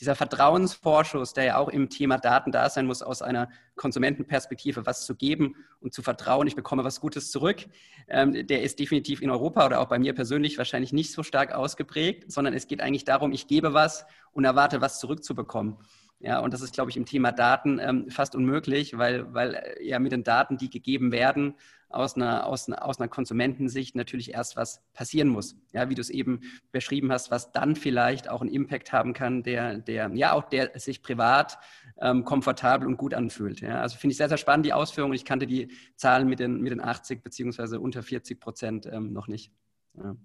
dieser 0.00 0.14
Vertrauensvorschuss, 0.14 1.32
der 1.32 1.44
ja 1.44 1.56
auch 1.56 1.68
im 1.68 1.90
Thema 1.90 2.18
Daten 2.18 2.52
da 2.52 2.70
sein 2.70 2.86
muss, 2.86 3.02
aus 3.02 3.20
einer 3.20 3.48
Konsumentenperspektive 3.74 4.86
was 4.86 5.04
zu 5.04 5.16
geben 5.16 5.56
und 5.80 5.92
zu 5.92 6.02
vertrauen, 6.02 6.46
ich 6.46 6.54
bekomme 6.54 6.84
was 6.84 7.00
Gutes 7.00 7.30
zurück, 7.30 7.66
ähm, 8.06 8.46
der 8.46 8.62
ist 8.62 8.78
definitiv 8.78 9.22
in 9.22 9.30
Europa 9.30 9.66
oder 9.66 9.80
auch 9.80 9.88
bei 9.88 9.98
mir 9.98 10.14
persönlich 10.14 10.58
wahrscheinlich 10.58 10.92
nicht 10.92 11.12
so 11.12 11.22
stark 11.22 11.52
ausgeprägt, 11.52 12.30
sondern 12.30 12.54
es 12.54 12.66
geht 12.66 12.80
eigentlich 12.80 13.04
darum, 13.04 13.32
ich 13.32 13.46
gebe 13.46 13.74
was 13.74 14.06
und 14.32 14.44
erwarte 14.44 14.80
was 14.80 15.00
zurückzubekommen. 15.00 15.78
Ja, 16.20 16.40
und 16.40 16.52
das 16.52 16.62
ist, 16.62 16.74
glaube 16.74 16.90
ich, 16.90 16.96
im 16.96 17.06
Thema 17.06 17.30
Daten 17.30 17.78
ähm, 17.78 18.10
fast 18.10 18.34
unmöglich, 18.34 18.98
weil, 18.98 19.32
weil 19.34 19.54
äh, 19.54 19.86
ja 19.86 20.00
mit 20.00 20.10
den 20.10 20.24
Daten, 20.24 20.56
die 20.56 20.68
gegeben 20.68 21.12
werden, 21.12 21.54
aus 21.90 22.16
einer, 22.16 22.46
aus, 22.46 22.68
einer, 22.68 22.84
aus 22.84 23.00
einer 23.00 23.08
Konsumentensicht 23.08 23.96
natürlich 23.96 24.34
erst 24.34 24.56
was 24.56 24.82
passieren 24.92 25.28
muss. 25.28 25.56
Ja, 25.72 25.88
wie 25.88 25.94
du 25.94 26.00
es 26.00 26.10
eben 26.10 26.40
beschrieben 26.70 27.10
hast, 27.10 27.30
was 27.30 27.52
dann 27.52 27.76
vielleicht 27.76 28.28
auch 28.28 28.40
einen 28.40 28.50
Impact 28.50 28.92
haben 28.92 29.14
kann, 29.14 29.42
der, 29.42 29.78
der 29.78 30.10
ja 30.14 30.32
auch 30.32 30.44
der 30.44 30.78
sich 30.78 31.02
privat 31.02 31.58
ähm, 32.00 32.24
komfortabel 32.24 32.86
und 32.86 32.98
gut 32.98 33.14
anfühlt. 33.14 33.60
Ja, 33.60 33.80
also 33.80 33.96
finde 33.96 34.12
ich 34.12 34.18
sehr, 34.18 34.28
sehr 34.28 34.38
spannend, 34.38 34.66
die 34.66 34.72
Ausführungen. 34.72 35.14
Ich 35.14 35.24
kannte 35.24 35.46
die 35.46 35.72
Zahlen 35.96 36.28
mit 36.28 36.40
den, 36.40 36.60
mit 36.60 36.72
den 36.72 36.80
80 36.80 37.22
beziehungsweise 37.22 37.80
unter 37.80 38.02
40 38.02 38.38
Prozent 38.38 38.86
ähm, 38.86 39.12
noch 39.12 39.28
nicht. 39.28 39.52
Ja. 39.94 40.16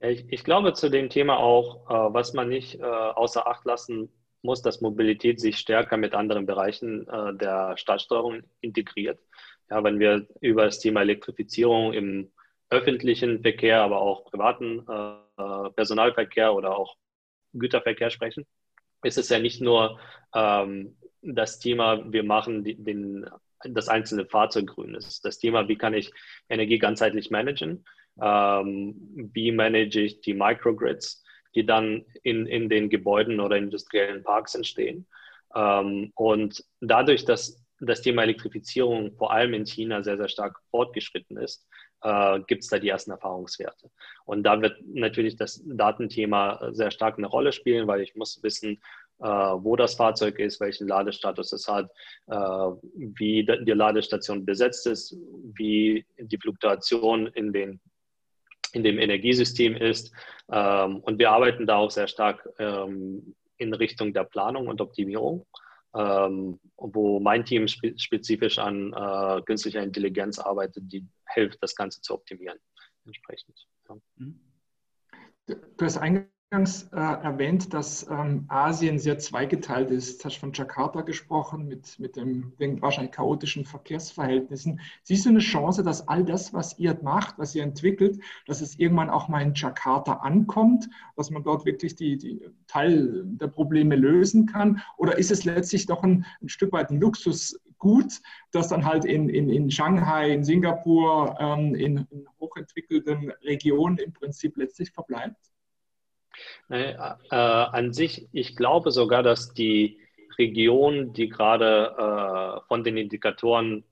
Ich, 0.00 0.26
ich, 0.30 0.44
glaube 0.44 0.74
zu 0.74 0.90
dem 0.90 1.08
Thema 1.08 1.38
auch, 1.38 1.88
äh, 1.88 2.14
was 2.14 2.34
man 2.34 2.48
nicht 2.48 2.78
äh, 2.78 2.82
außer 2.82 3.46
Acht 3.46 3.64
lassen 3.64 4.10
muss, 4.42 4.62
dass 4.62 4.82
Mobilität 4.82 5.40
sich 5.40 5.58
stärker 5.58 5.96
mit 5.96 6.14
anderen 6.14 6.46
Bereichen 6.46 7.08
äh, 7.08 7.34
der 7.34 7.76
Stadtsteuerung 7.76 8.42
integriert. 8.60 9.18
Ja, 9.70 9.82
wenn 9.82 9.98
wir 9.98 10.26
über 10.40 10.64
das 10.64 10.78
Thema 10.78 11.02
Elektrifizierung 11.02 11.92
im 11.92 12.30
öffentlichen 12.70 13.42
Verkehr, 13.42 13.80
aber 13.82 14.00
auch 14.00 14.24
privaten 14.24 14.86
äh, 14.88 15.70
Personalverkehr 15.70 16.54
oder 16.54 16.76
auch 16.76 16.96
Güterverkehr 17.52 18.10
sprechen, 18.10 18.46
ist 19.02 19.18
es 19.18 19.28
ja 19.28 19.38
nicht 19.38 19.60
nur 19.60 19.98
ähm, 20.34 20.96
das 21.22 21.58
Thema, 21.58 22.12
wir 22.12 22.22
machen 22.22 22.64
den, 22.64 23.26
das 23.64 23.88
einzelne 23.88 24.26
Fahrzeug 24.26 24.68
grün. 24.68 24.94
Es 24.94 25.06
ist 25.06 25.24
das 25.24 25.38
Thema, 25.38 25.68
wie 25.68 25.76
kann 25.76 25.94
ich 25.94 26.12
Energie 26.48 26.78
ganzheitlich 26.78 27.30
managen? 27.30 27.84
Ähm, 28.20 28.94
wie 29.32 29.52
manage 29.52 30.00
ich 30.00 30.20
die 30.20 30.34
Microgrids, 30.34 31.24
die 31.54 31.66
dann 31.66 32.04
in, 32.22 32.46
in 32.46 32.68
den 32.68 32.88
Gebäuden 32.88 33.40
oder 33.40 33.56
industriellen 33.56 34.22
Parks 34.22 34.54
entstehen? 34.54 35.06
Ähm, 35.54 36.12
und 36.14 36.64
dadurch, 36.80 37.24
dass 37.24 37.65
das 37.80 38.02
Thema 38.02 38.22
Elektrifizierung 38.22 39.14
vor 39.16 39.32
allem 39.32 39.54
in 39.54 39.66
China 39.66 40.02
sehr, 40.02 40.16
sehr 40.16 40.28
stark 40.28 40.58
fortgeschritten 40.70 41.36
ist, 41.36 41.66
äh, 42.02 42.40
gibt 42.46 42.62
es 42.62 42.68
da 42.68 42.78
die 42.78 42.88
ersten 42.88 43.10
Erfahrungswerte. 43.10 43.90
Und 44.24 44.44
da 44.44 44.60
wird 44.60 44.78
natürlich 44.86 45.36
das 45.36 45.62
Datenthema 45.66 46.70
sehr 46.72 46.90
stark 46.90 47.18
eine 47.18 47.26
Rolle 47.26 47.52
spielen, 47.52 47.86
weil 47.86 48.00
ich 48.00 48.14
muss 48.14 48.42
wissen, 48.42 48.80
äh, 49.18 49.26
wo 49.26 49.76
das 49.76 49.94
Fahrzeug 49.94 50.38
ist, 50.38 50.60
welchen 50.60 50.88
Ladestatus 50.88 51.52
es 51.52 51.68
hat, 51.68 51.90
äh, 52.26 52.34
wie 52.34 53.46
die 53.46 53.72
Ladestation 53.72 54.44
besetzt 54.44 54.86
ist, 54.86 55.16
wie 55.54 56.04
die 56.18 56.38
Fluktuation 56.38 57.26
in, 57.28 57.52
den, 57.52 57.80
in 58.72 58.84
dem 58.84 58.98
Energiesystem 58.98 59.74
ist. 59.74 60.12
Ähm, 60.50 61.00
und 61.00 61.18
wir 61.18 61.30
arbeiten 61.30 61.66
da 61.66 61.76
auch 61.76 61.90
sehr 61.90 62.08
stark 62.08 62.46
ähm, 62.58 63.34
in 63.58 63.72
Richtung 63.72 64.12
der 64.12 64.24
Planung 64.24 64.68
und 64.68 64.80
Optimierung 64.80 65.46
ähm, 65.96 66.60
wo 66.76 67.20
mein 67.20 67.44
Team 67.44 67.66
spe 67.68 67.98
spezifisch 67.98 68.58
an 68.58 68.92
äh, 68.92 69.42
künstlicher 69.42 69.82
Intelligenz 69.82 70.38
arbeitet, 70.38 70.84
die 70.86 71.06
hilft, 71.34 71.62
das 71.62 71.74
Ganze 71.74 72.00
zu 72.02 72.14
optimieren. 72.14 72.58
Entsprechend. 73.04 73.66
Ja. 73.88 73.96
Mhm. 74.16 74.40
Du 75.46 75.84
hast 75.84 75.98
eingangs 75.98 76.35
äh, 76.52 76.60
erwähnt, 76.92 77.74
dass 77.74 78.08
ähm, 78.08 78.44
Asien 78.46 79.00
sehr 79.00 79.18
zweigeteilt 79.18 79.90
ist. 79.90 80.20
Du 80.20 80.26
hast 80.26 80.36
von 80.36 80.52
Jakarta 80.52 81.00
gesprochen, 81.00 81.66
mit, 81.66 81.98
mit 81.98 82.14
dem, 82.14 82.52
den 82.60 82.80
wahrscheinlich 82.80 83.10
chaotischen 83.10 83.64
Verkehrsverhältnissen. 83.64 84.80
Siehst 85.02 85.26
du 85.26 85.30
eine 85.30 85.40
Chance, 85.40 85.82
dass 85.82 86.06
all 86.06 86.24
das, 86.24 86.54
was 86.54 86.78
ihr 86.78 86.96
macht, 87.02 87.36
was 87.38 87.56
ihr 87.56 87.64
entwickelt, 87.64 88.20
dass 88.46 88.60
es 88.60 88.78
irgendwann 88.78 89.10
auch 89.10 89.26
mal 89.26 89.42
in 89.42 89.54
Jakarta 89.54 90.18
ankommt, 90.18 90.88
dass 91.16 91.30
man 91.30 91.42
dort 91.42 91.64
wirklich 91.64 91.96
die, 91.96 92.16
die 92.16 92.48
Teil 92.68 93.24
der 93.24 93.48
Probleme 93.48 93.96
lösen 93.96 94.46
kann? 94.46 94.80
Oder 94.98 95.18
ist 95.18 95.32
es 95.32 95.44
letztlich 95.44 95.86
doch 95.86 96.04
ein, 96.04 96.26
ein 96.40 96.48
Stück 96.48 96.72
weit 96.72 96.90
ein 96.90 97.00
Luxusgut, 97.00 98.20
das 98.52 98.68
dann 98.68 98.84
halt 98.84 99.04
in, 99.04 99.28
in, 99.30 99.50
in 99.50 99.68
Shanghai, 99.68 100.30
in 100.30 100.44
Singapur, 100.44 101.36
ähm, 101.40 101.74
in, 101.74 102.06
in 102.10 102.28
hochentwickelten 102.38 103.32
Regionen 103.42 103.98
im 103.98 104.12
Prinzip 104.12 104.56
letztlich 104.56 104.92
verbleibt? 104.92 105.55
Äh, 106.68 106.92
äh, 106.92 106.96
an 107.30 107.92
sich, 107.92 108.28
ich 108.32 108.56
glaube 108.56 108.90
sogar, 108.90 109.22
dass 109.22 109.54
die 109.54 110.00
Regionen, 110.38 111.12
die 111.12 111.28
gerade 111.28 111.94
äh, 111.96 112.66
von 112.68 112.84
den 112.84 112.96
Indikatoren 112.96 113.84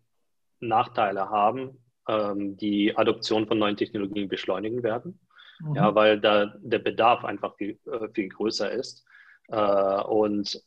Nachteile 0.60 1.30
haben, 1.30 1.78
ähm, 2.08 2.56
die 2.56 2.96
Adoption 2.96 3.46
von 3.46 3.58
neuen 3.58 3.76
Technologien 3.76 4.28
beschleunigen 4.28 4.82
werden. 4.82 5.20
Mhm. 5.60 5.74
Ja, 5.76 5.94
weil 5.94 6.20
da 6.20 6.54
der 6.58 6.80
Bedarf 6.80 7.24
einfach 7.24 7.56
viel, 7.56 7.78
äh, 7.86 8.08
viel 8.12 8.28
größer 8.28 8.70
ist. 8.70 9.04
Äh, 9.48 10.02
und 10.02 10.62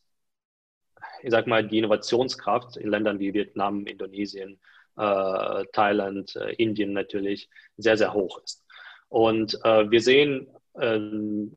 ich 1.22 1.30
sag 1.30 1.46
mal, 1.46 1.66
die 1.66 1.78
Innovationskraft 1.78 2.76
in 2.76 2.90
Ländern 2.90 3.18
wie 3.18 3.34
Vietnam, 3.34 3.86
Indonesien, 3.86 4.60
äh, 4.96 5.64
Thailand, 5.72 6.34
Indien 6.56 6.92
natürlich 6.92 7.50
sehr, 7.76 7.96
sehr 7.96 8.14
hoch 8.14 8.40
ist. 8.42 8.64
Und 9.08 9.52
wir 9.52 10.00
sehen 10.00 10.48
ähm, 10.78 11.56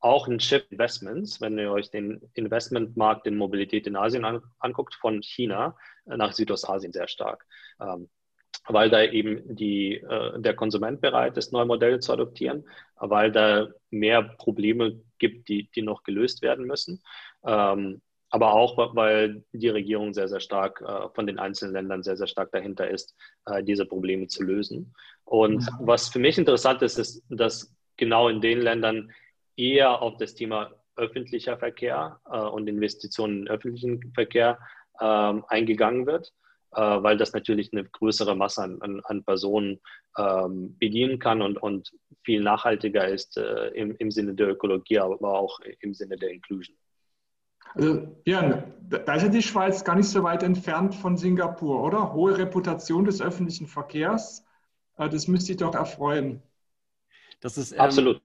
auch 0.00 0.28
ein 0.28 0.40
Shift 0.40 0.70
Investments, 0.70 1.40
wenn 1.40 1.58
ihr 1.58 1.72
euch 1.72 1.90
den 1.90 2.20
Investmentmarkt 2.34 3.26
in 3.26 3.36
Mobilität 3.36 3.86
in 3.86 3.96
Asien 3.96 4.24
an, 4.24 4.42
anguckt, 4.58 4.94
von 4.94 5.22
China 5.22 5.76
nach 6.04 6.32
Südostasien 6.32 6.92
sehr 6.92 7.08
stark. 7.08 7.44
Ähm, 7.80 8.08
weil 8.66 8.90
da 8.90 9.02
eben 9.02 9.56
die, 9.56 9.94
äh, 9.94 10.40
der 10.40 10.54
Konsument 10.54 11.00
bereit 11.00 11.36
ist, 11.36 11.52
neue 11.52 11.66
Modelle 11.66 12.00
zu 12.00 12.12
adoptieren, 12.12 12.64
weil 12.96 13.32
da 13.32 13.68
mehr 13.90 14.22
Probleme 14.22 15.00
gibt, 15.18 15.48
die, 15.48 15.70
die 15.70 15.82
noch 15.82 16.02
gelöst 16.02 16.42
werden 16.42 16.66
müssen. 16.66 17.02
Ähm, 17.44 18.00
aber 18.30 18.52
auch, 18.52 18.94
weil 18.94 19.42
die 19.52 19.70
Regierung 19.70 20.12
sehr, 20.12 20.28
sehr 20.28 20.40
stark 20.40 20.82
äh, 20.82 21.08
von 21.14 21.26
den 21.26 21.38
einzelnen 21.38 21.72
Ländern 21.72 22.02
sehr, 22.02 22.16
sehr 22.16 22.26
stark 22.26 22.52
dahinter 22.52 22.88
ist, 22.88 23.14
äh, 23.46 23.62
diese 23.64 23.86
Probleme 23.86 24.26
zu 24.26 24.42
lösen. 24.42 24.94
Und 25.24 25.66
was 25.80 26.08
für 26.08 26.18
mich 26.18 26.36
interessant 26.36 26.82
ist, 26.82 26.98
ist, 26.98 27.24
dass 27.30 27.74
genau 27.96 28.28
in 28.28 28.40
den 28.40 28.60
Ländern 28.60 29.10
eher 29.58 30.00
auf 30.00 30.16
das 30.16 30.34
Thema 30.34 30.72
öffentlicher 30.96 31.58
Verkehr 31.58 32.20
äh, 32.30 32.38
und 32.38 32.68
Investitionen 32.68 33.42
in 33.42 33.48
öffentlichen 33.48 34.12
Verkehr 34.14 34.58
ähm, 35.00 35.44
eingegangen 35.48 36.06
wird, 36.06 36.32
äh, 36.72 36.80
weil 36.80 37.16
das 37.16 37.32
natürlich 37.32 37.72
eine 37.72 37.84
größere 37.84 38.34
Masse 38.34 38.62
an, 38.62 38.80
an, 38.82 39.00
an 39.04 39.24
Personen 39.24 39.80
ähm, 40.16 40.76
bedienen 40.78 41.18
kann 41.18 41.42
und, 41.42 41.56
und 41.58 41.92
viel 42.24 42.42
nachhaltiger 42.42 43.06
ist 43.06 43.36
äh, 43.36 43.68
im, 43.68 43.94
im 43.98 44.10
Sinne 44.10 44.34
der 44.34 44.48
Ökologie, 44.48 44.98
aber 44.98 45.38
auch 45.38 45.60
im 45.80 45.94
Sinne 45.94 46.16
der 46.16 46.30
Inclusion. 46.30 46.76
Also, 47.74 48.16
ja, 48.24 48.64
da 48.80 49.14
ist 49.14 49.22
ja 49.22 49.28
die 49.28 49.42
Schweiz 49.42 49.84
gar 49.84 49.94
nicht 49.94 50.08
so 50.08 50.22
weit 50.22 50.42
entfernt 50.42 50.94
von 50.94 51.16
Singapur, 51.16 51.82
oder? 51.82 52.14
Hohe 52.14 52.38
Reputation 52.38 53.04
des 53.04 53.20
öffentlichen 53.20 53.66
Verkehrs, 53.66 54.44
äh, 54.96 55.08
das 55.08 55.28
müsste 55.28 55.52
dich 55.52 55.58
doch 55.58 55.74
erfreuen. 55.74 56.42
Das 57.40 57.56
ist 57.56 57.72
ähm, 57.72 57.80
absolut. 57.80 58.22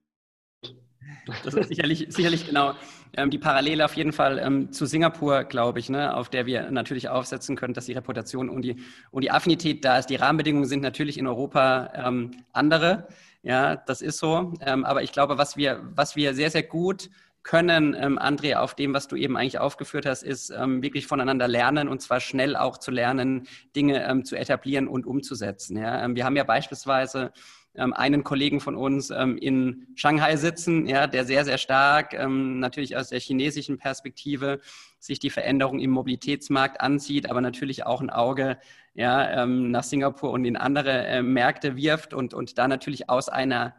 Das 1.44 1.54
ist 1.54 1.68
sicherlich, 1.68 2.06
sicherlich 2.10 2.46
genau 2.46 2.74
ähm, 3.16 3.30
die 3.30 3.38
Parallele 3.38 3.84
auf 3.84 3.94
jeden 3.94 4.12
Fall 4.12 4.38
ähm, 4.38 4.72
zu 4.72 4.86
Singapur, 4.86 5.44
glaube 5.44 5.78
ich, 5.78 5.88
ne, 5.88 6.14
auf 6.14 6.28
der 6.28 6.46
wir 6.46 6.70
natürlich 6.70 7.08
aufsetzen 7.08 7.56
können, 7.56 7.74
dass 7.74 7.86
die 7.86 7.92
Reputation 7.92 8.48
und 8.48 8.62
die, 8.62 8.76
und 9.10 9.22
die 9.22 9.30
Affinität 9.30 9.84
da 9.84 9.98
ist. 9.98 10.06
Die 10.06 10.16
Rahmenbedingungen 10.16 10.66
sind 10.66 10.82
natürlich 10.82 11.18
in 11.18 11.26
Europa 11.26 11.92
ähm, 11.94 12.32
andere. 12.52 13.08
Ja, 13.42 13.76
das 13.76 14.02
ist 14.02 14.18
so. 14.18 14.54
Ähm, 14.60 14.84
aber 14.84 15.02
ich 15.02 15.12
glaube, 15.12 15.38
was 15.38 15.56
wir, 15.56 15.80
was 15.94 16.16
wir 16.16 16.34
sehr, 16.34 16.50
sehr 16.50 16.62
gut 16.62 17.10
können, 17.42 17.94
ähm, 17.98 18.18
André, 18.18 18.56
auf 18.56 18.74
dem, 18.74 18.94
was 18.94 19.06
du 19.06 19.16
eben 19.16 19.36
eigentlich 19.36 19.58
aufgeführt 19.58 20.06
hast, 20.06 20.22
ist 20.22 20.48
ähm, 20.50 20.82
wirklich 20.82 21.06
voneinander 21.06 21.46
lernen 21.46 21.88
und 21.88 22.00
zwar 22.00 22.20
schnell 22.20 22.56
auch 22.56 22.78
zu 22.78 22.90
lernen, 22.90 23.46
Dinge 23.76 24.02
ähm, 24.08 24.24
zu 24.24 24.34
etablieren 24.34 24.88
und 24.88 25.06
umzusetzen. 25.06 25.76
Ja? 25.76 26.02
Ähm, 26.02 26.16
wir 26.16 26.24
haben 26.24 26.36
ja 26.36 26.44
beispielsweise 26.44 27.32
einen 27.76 28.22
Kollegen 28.22 28.60
von 28.60 28.76
uns 28.76 29.10
ähm, 29.10 29.36
in 29.36 29.88
Shanghai 29.96 30.36
sitzen, 30.36 30.86
ja, 30.86 31.06
der 31.06 31.24
sehr, 31.24 31.44
sehr 31.44 31.58
stark 31.58 32.14
ähm, 32.14 32.60
natürlich 32.60 32.96
aus 32.96 33.08
der 33.08 33.20
chinesischen 33.20 33.78
Perspektive 33.78 34.60
sich 35.00 35.18
die 35.18 35.30
Veränderung 35.30 35.80
im 35.80 35.90
Mobilitätsmarkt 35.90 36.80
anzieht, 36.80 37.28
aber 37.28 37.40
natürlich 37.40 37.84
auch 37.84 38.00
ein 38.00 38.10
Auge 38.10 38.58
ja, 38.94 39.42
ähm, 39.42 39.70
nach 39.70 39.82
Singapur 39.82 40.30
und 40.30 40.44
in 40.44 40.56
andere 40.56 41.06
äh, 41.06 41.22
Märkte 41.22 41.76
wirft 41.76 42.14
und, 42.14 42.32
und 42.32 42.58
da 42.58 42.68
natürlich 42.68 43.10
aus 43.10 43.28
einer 43.28 43.74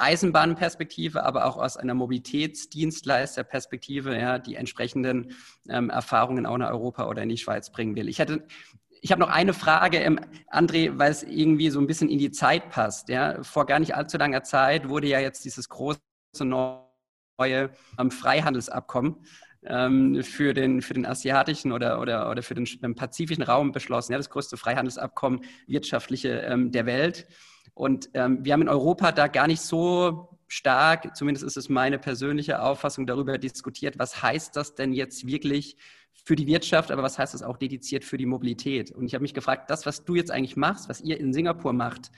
Eisenbahnperspektive, 0.00 1.22
aber 1.24 1.44
auch 1.44 1.58
aus 1.58 1.76
einer 1.76 1.92
Mobilitätsdienstleisterperspektive 1.94 4.18
ja, 4.18 4.38
die 4.38 4.54
entsprechenden 4.54 5.34
ähm, 5.68 5.90
Erfahrungen 5.90 6.46
auch 6.46 6.56
nach 6.56 6.70
Europa 6.70 7.06
oder 7.06 7.22
in 7.22 7.28
die 7.28 7.36
Schweiz 7.36 7.70
bringen 7.70 7.94
will. 7.96 8.08
Ich 8.08 8.18
hätte 8.18 8.46
ich 9.00 9.12
habe 9.12 9.20
noch 9.20 9.30
eine 9.30 9.54
Frage, 9.54 9.98
ähm, 9.98 10.20
André, 10.50 10.98
weil 10.98 11.10
es 11.10 11.22
irgendwie 11.22 11.70
so 11.70 11.80
ein 11.80 11.86
bisschen 11.86 12.08
in 12.08 12.18
die 12.18 12.30
Zeit 12.30 12.70
passt. 12.70 13.08
Ja? 13.08 13.42
Vor 13.42 13.66
gar 13.66 13.78
nicht 13.78 13.94
allzu 13.94 14.18
langer 14.18 14.42
Zeit 14.42 14.88
wurde 14.88 15.08
ja 15.08 15.20
jetzt 15.20 15.44
dieses 15.44 15.68
große 15.68 16.00
neue 16.42 17.70
ähm, 17.98 18.10
Freihandelsabkommen 18.10 19.24
ähm, 19.64 20.22
für, 20.22 20.54
den, 20.54 20.82
für 20.82 20.94
den 20.94 21.06
asiatischen 21.06 21.72
oder, 21.72 22.00
oder, 22.00 22.30
oder 22.30 22.42
für 22.42 22.54
den, 22.54 22.66
pazifischen 22.94 23.42
Raum 23.42 23.72
beschlossen. 23.72 24.12
Ja, 24.12 24.18
das 24.18 24.30
größte 24.30 24.56
Freihandelsabkommen 24.56 25.44
wirtschaftliche 25.66 26.56
der 26.70 26.86
Welt. 26.86 27.26
Und 27.74 28.10
wir 28.12 28.52
haben 28.52 28.62
in 28.62 28.68
Europa 28.68 29.12
da 29.12 29.28
gar 29.28 29.46
nicht 29.46 29.60
so 29.60 30.39
stark, 30.50 31.16
zumindest 31.16 31.46
ist 31.46 31.56
es 31.56 31.68
meine 31.68 31.98
persönliche 31.98 32.60
Auffassung, 32.60 33.06
darüber 33.06 33.38
diskutiert, 33.38 34.00
was 34.00 34.20
heißt 34.20 34.56
das 34.56 34.74
denn 34.74 34.92
jetzt 34.92 35.24
wirklich 35.24 35.76
für 36.24 36.34
die 36.34 36.48
Wirtschaft, 36.48 36.90
aber 36.90 37.04
was 37.04 37.20
heißt 37.20 37.34
das 37.34 37.44
auch 37.44 37.56
dediziert 37.56 38.04
für 38.04 38.18
die 38.18 38.26
Mobilität? 38.26 38.90
Und 38.90 39.06
ich 39.06 39.14
habe 39.14 39.22
mich 39.22 39.32
gefragt, 39.32 39.70
das, 39.70 39.86
was 39.86 40.04
du 40.04 40.16
jetzt 40.16 40.32
eigentlich 40.32 40.56
machst, 40.56 40.88
was 40.88 41.00
ihr 41.00 41.20
in 41.20 41.32
Singapur 41.32 41.72
macht, 41.72 42.10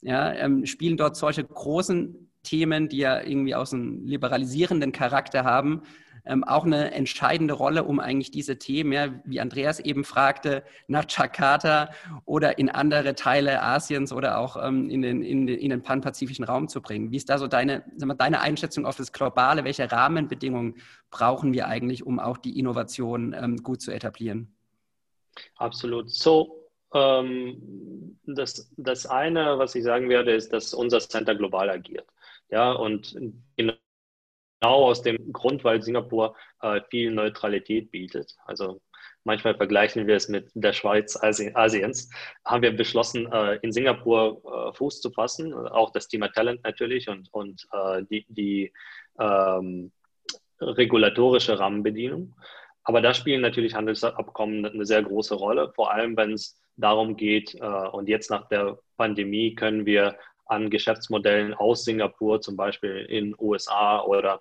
ja, 0.00 0.32
ähm, 0.32 0.64
spielen 0.64 0.96
dort 0.96 1.16
solche 1.16 1.44
großen 1.44 2.30
Themen, 2.42 2.88
die 2.88 2.98
ja 2.98 3.20
irgendwie 3.20 3.54
aus 3.54 3.74
einem 3.74 4.06
liberalisierenden 4.06 4.92
Charakter 4.92 5.44
haben, 5.44 5.82
ähm, 6.26 6.44
auch 6.44 6.64
eine 6.64 6.92
entscheidende 6.92 7.54
Rolle, 7.54 7.84
um 7.84 8.00
eigentlich 8.00 8.30
diese 8.30 8.58
Themen, 8.58 8.92
ja, 8.92 9.08
wie 9.24 9.40
Andreas 9.40 9.80
eben 9.80 10.04
fragte, 10.04 10.64
nach 10.88 11.04
Jakarta 11.08 11.90
oder 12.24 12.58
in 12.58 12.68
andere 12.68 13.14
Teile 13.14 13.62
Asiens 13.62 14.12
oder 14.12 14.38
auch 14.38 14.56
ähm, 14.62 14.90
in, 14.90 15.02
den, 15.02 15.22
in, 15.22 15.46
den, 15.46 15.58
in 15.58 15.70
den 15.70 15.82
panpazifischen 15.82 16.44
Raum 16.44 16.68
zu 16.68 16.82
bringen. 16.82 17.10
Wie 17.10 17.16
ist 17.16 17.30
da 17.30 17.38
so 17.38 17.46
deine, 17.46 17.84
sag 17.96 18.08
mal, 18.08 18.14
deine 18.14 18.40
Einschätzung 18.40 18.86
auf 18.86 18.96
das 18.96 19.12
Globale? 19.12 19.64
Welche 19.64 19.90
Rahmenbedingungen 19.90 20.76
brauchen 21.10 21.52
wir 21.52 21.68
eigentlich, 21.68 22.04
um 22.04 22.18
auch 22.18 22.38
die 22.38 22.58
Innovation 22.58 23.34
ähm, 23.38 23.58
gut 23.58 23.80
zu 23.80 23.92
etablieren? 23.92 24.54
Absolut. 25.56 26.10
So, 26.10 26.70
ähm, 26.92 28.18
das, 28.24 28.70
das 28.76 29.06
eine, 29.06 29.58
was 29.58 29.74
ich 29.74 29.84
sagen 29.84 30.08
werde, 30.08 30.32
ist, 30.32 30.52
dass 30.52 30.74
unser 30.74 31.00
Center 31.00 31.34
global 31.34 31.70
agiert. 31.70 32.06
Ja, 32.48 32.72
und 32.72 33.16
genau 33.56 33.74
Genau 34.60 34.84
aus 34.84 35.02
dem 35.02 35.32
Grund, 35.32 35.64
weil 35.64 35.82
Singapur 35.82 36.34
äh, 36.62 36.80
viel 36.90 37.10
Neutralität 37.10 37.90
bietet. 37.90 38.34
Also 38.46 38.80
manchmal 39.24 39.54
vergleichen 39.54 40.06
wir 40.06 40.16
es 40.16 40.28
mit 40.28 40.50
der 40.54 40.72
Schweiz 40.72 41.16
Asiens, 41.22 42.08
haben 42.44 42.62
wir 42.62 42.74
beschlossen, 42.74 43.30
äh, 43.30 43.56
in 43.56 43.72
Singapur 43.72 44.40
äh, 44.44 44.76
Fuß 44.76 45.00
zu 45.00 45.10
fassen, 45.10 45.52
auch 45.52 45.90
das 45.90 46.08
Thema 46.08 46.28
Talent 46.28 46.64
natürlich 46.64 47.08
und, 47.08 47.28
und 47.32 47.66
äh, 47.72 48.02
die, 48.10 48.24
die 48.28 48.72
ähm, 49.18 49.92
regulatorische 50.60 51.58
Rahmenbedienung. 51.58 52.34
Aber 52.84 53.02
da 53.02 53.12
spielen 53.12 53.42
natürlich 53.42 53.74
Handelsabkommen 53.74 54.64
eine 54.64 54.86
sehr 54.86 55.02
große 55.02 55.34
Rolle, 55.34 55.72
vor 55.74 55.92
allem 55.92 56.16
wenn 56.16 56.32
es 56.32 56.58
darum 56.76 57.16
geht, 57.16 57.54
äh, 57.56 57.88
und 57.88 58.08
jetzt 58.08 58.30
nach 58.30 58.48
der 58.48 58.78
Pandemie 58.96 59.54
können 59.54 59.84
wir 59.84 60.16
an 60.46 60.70
Geschäftsmodellen 60.70 61.52
aus 61.54 61.84
Singapur, 61.84 62.40
zum 62.40 62.56
Beispiel 62.56 63.04
in 63.08 63.34
USA 63.38 64.00
oder 64.02 64.40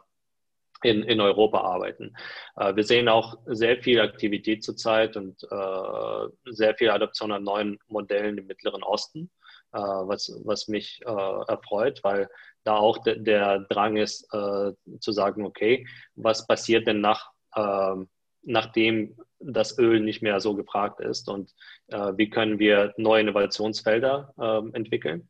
in, 0.85 1.03
in 1.03 1.19
Europa 1.19 1.59
arbeiten. 1.59 2.15
Äh, 2.55 2.75
wir 2.75 2.83
sehen 2.83 3.09
auch 3.09 3.37
sehr 3.45 3.77
viel 3.81 3.99
Aktivität 3.99 4.63
zurzeit 4.63 5.17
und 5.17 5.43
äh, 5.43 6.27
sehr 6.51 6.75
viel 6.75 6.89
Adoption 6.89 7.31
an 7.31 7.43
neuen 7.43 7.79
Modellen 7.87 8.37
im 8.37 8.47
Mittleren 8.47 8.83
Osten, 8.83 9.31
äh, 9.73 9.79
was, 9.79 10.31
was 10.43 10.67
mich 10.67 11.01
äh, 11.05 11.09
erfreut, 11.47 12.01
weil 12.03 12.29
da 12.63 12.77
auch 12.77 12.99
de, 12.99 13.19
der 13.19 13.59
Drang 13.69 13.97
ist, 13.97 14.27
äh, 14.33 14.71
zu 14.99 15.11
sagen, 15.11 15.45
okay, 15.45 15.87
was 16.15 16.47
passiert 16.47 16.87
denn 16.87 17.01
nach, 17.01 17.31
ähm, 17.55 18.09
nachdem 18.43 19.17
das 19.39 19.77
Öl 19.77 19.99
nicht 19.99 20.21
mehr 20.21 20.39
so 20.39 20.55
gefragt 20.55 20.99
ist 20.99 21.29
und 21.29 21.53
äh, 21.87 22.13
wie 22.15 22.29
können 22.29 22.59
wir 22.59 22.93
neue 22.97 23.21
Innovationsfelder 23.21 24.33
ähm, 24.39 24.73
entwickeln. 24.73 25.29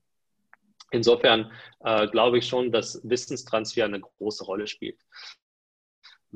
Insofern 0.91 1.51
äh, 1.81 2.07
glaube 2.07 2.37
ich 2.37 2.47
schon, 2.47 2.71
dass 2.71 3.01
Wissenstransfer 3.03 3.85
eine 3.85 3.99
große 3.99 4.45
Rolle 4.45 4.67
spielt. 4.67 4.99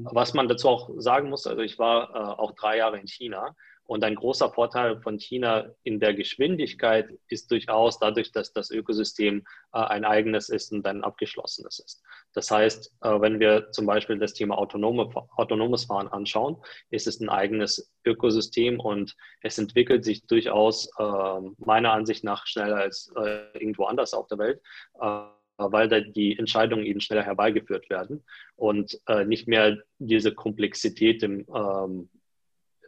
Was 0.04 0.34
man 0.34 0.48
dazu 0.48 0.70
auch 0.70 0.90
sagen 0.98 1.30
muss, 1.30 1.48
also 1.48 1.62
ich 1.62 1.80
war 1.80 2.16
äh, 2.16 2.18
auch 2.40 2.54
drei 2.54 2.78
Jahre 2.78 3.00
in 3.00 3.08
China 3.08 3.56
und 3.90 4.04
ein 4.04 4.14
großer 4.14 4.52
Vorteil 4.52 5.02
von 5.02 5.18
China 5.18 5.66
in 5.82 6.00
der 6.00 6.14
Geschwindigkeit 6.14 7.10
ist 7.28 7.50
durchaus 7.50 7.98
dadurch, 7.98 8.32
dass 8.32 8.54
das 8.54 8.70
Ökosystem 8.70 9.48
äh, 9.74 9.80
ein 9.80 10.06
eigenes 10.06 10.50
ist 10.50 10.72
und 10.72 10.86
ein 10.86 11.04
abgeschlossenes 11.04 11.80
ist. 11.80 12.04
Das 12.34 12.52
heißt, 12.52 12.94
äh, 13.02 13.20
wenn 13.20 13.40
wir 13.40 13.72
zum 13.72 13.88
Beispiel 13.88 14.20
das 14.20 14.36
Thema 14.36 14.60
autonome, 14.60 15.10
autonomes 15.36 15.86
Fahren 15.86 16.08
anschauen, 16.08 16.58
ist 16.92 17.08
es 17.08 17.20
ein 17.20 17.30
eigenes 17.30 17.92
Ökosystem 18.06 18.80
und 18.80 19.16
es 19.42 19.58
entwickelt 19.58 20.06
sich 20.06 20.28
durchaus 20.28 20.88
äh, 21.00 21.40
meiner 21.58 21.92
Ansicht 21.92 22.24
nach 22.24 22.46
schneller 22.46 22.78
als 22.78 23.12
äh, 23.16 23.58
irgendwo 23.58 23.86
anders 23.86 24.14
auf 24.14 24.28
der 24.28 24.38
Welt 24.38 24.62
äh, 25.02 25.39
weil 25.60 25.90
da 25.90 26.00
die 26.00 26.38
Entscheidungen 26.38 26.86
eben 26.86 27.02
schneller 27.02 27.24
herbeigeführt 27.24 27.90
werden 27.90 28.24
und 28.56 29.00
äh, 29.08 29.26
nicht 29.26 29.48
mehr 29.48 29.78
diese 29.98 30.34
Komplexität 30.34 31.22
im, 31.24 31.46
ähm, 31.54 32.10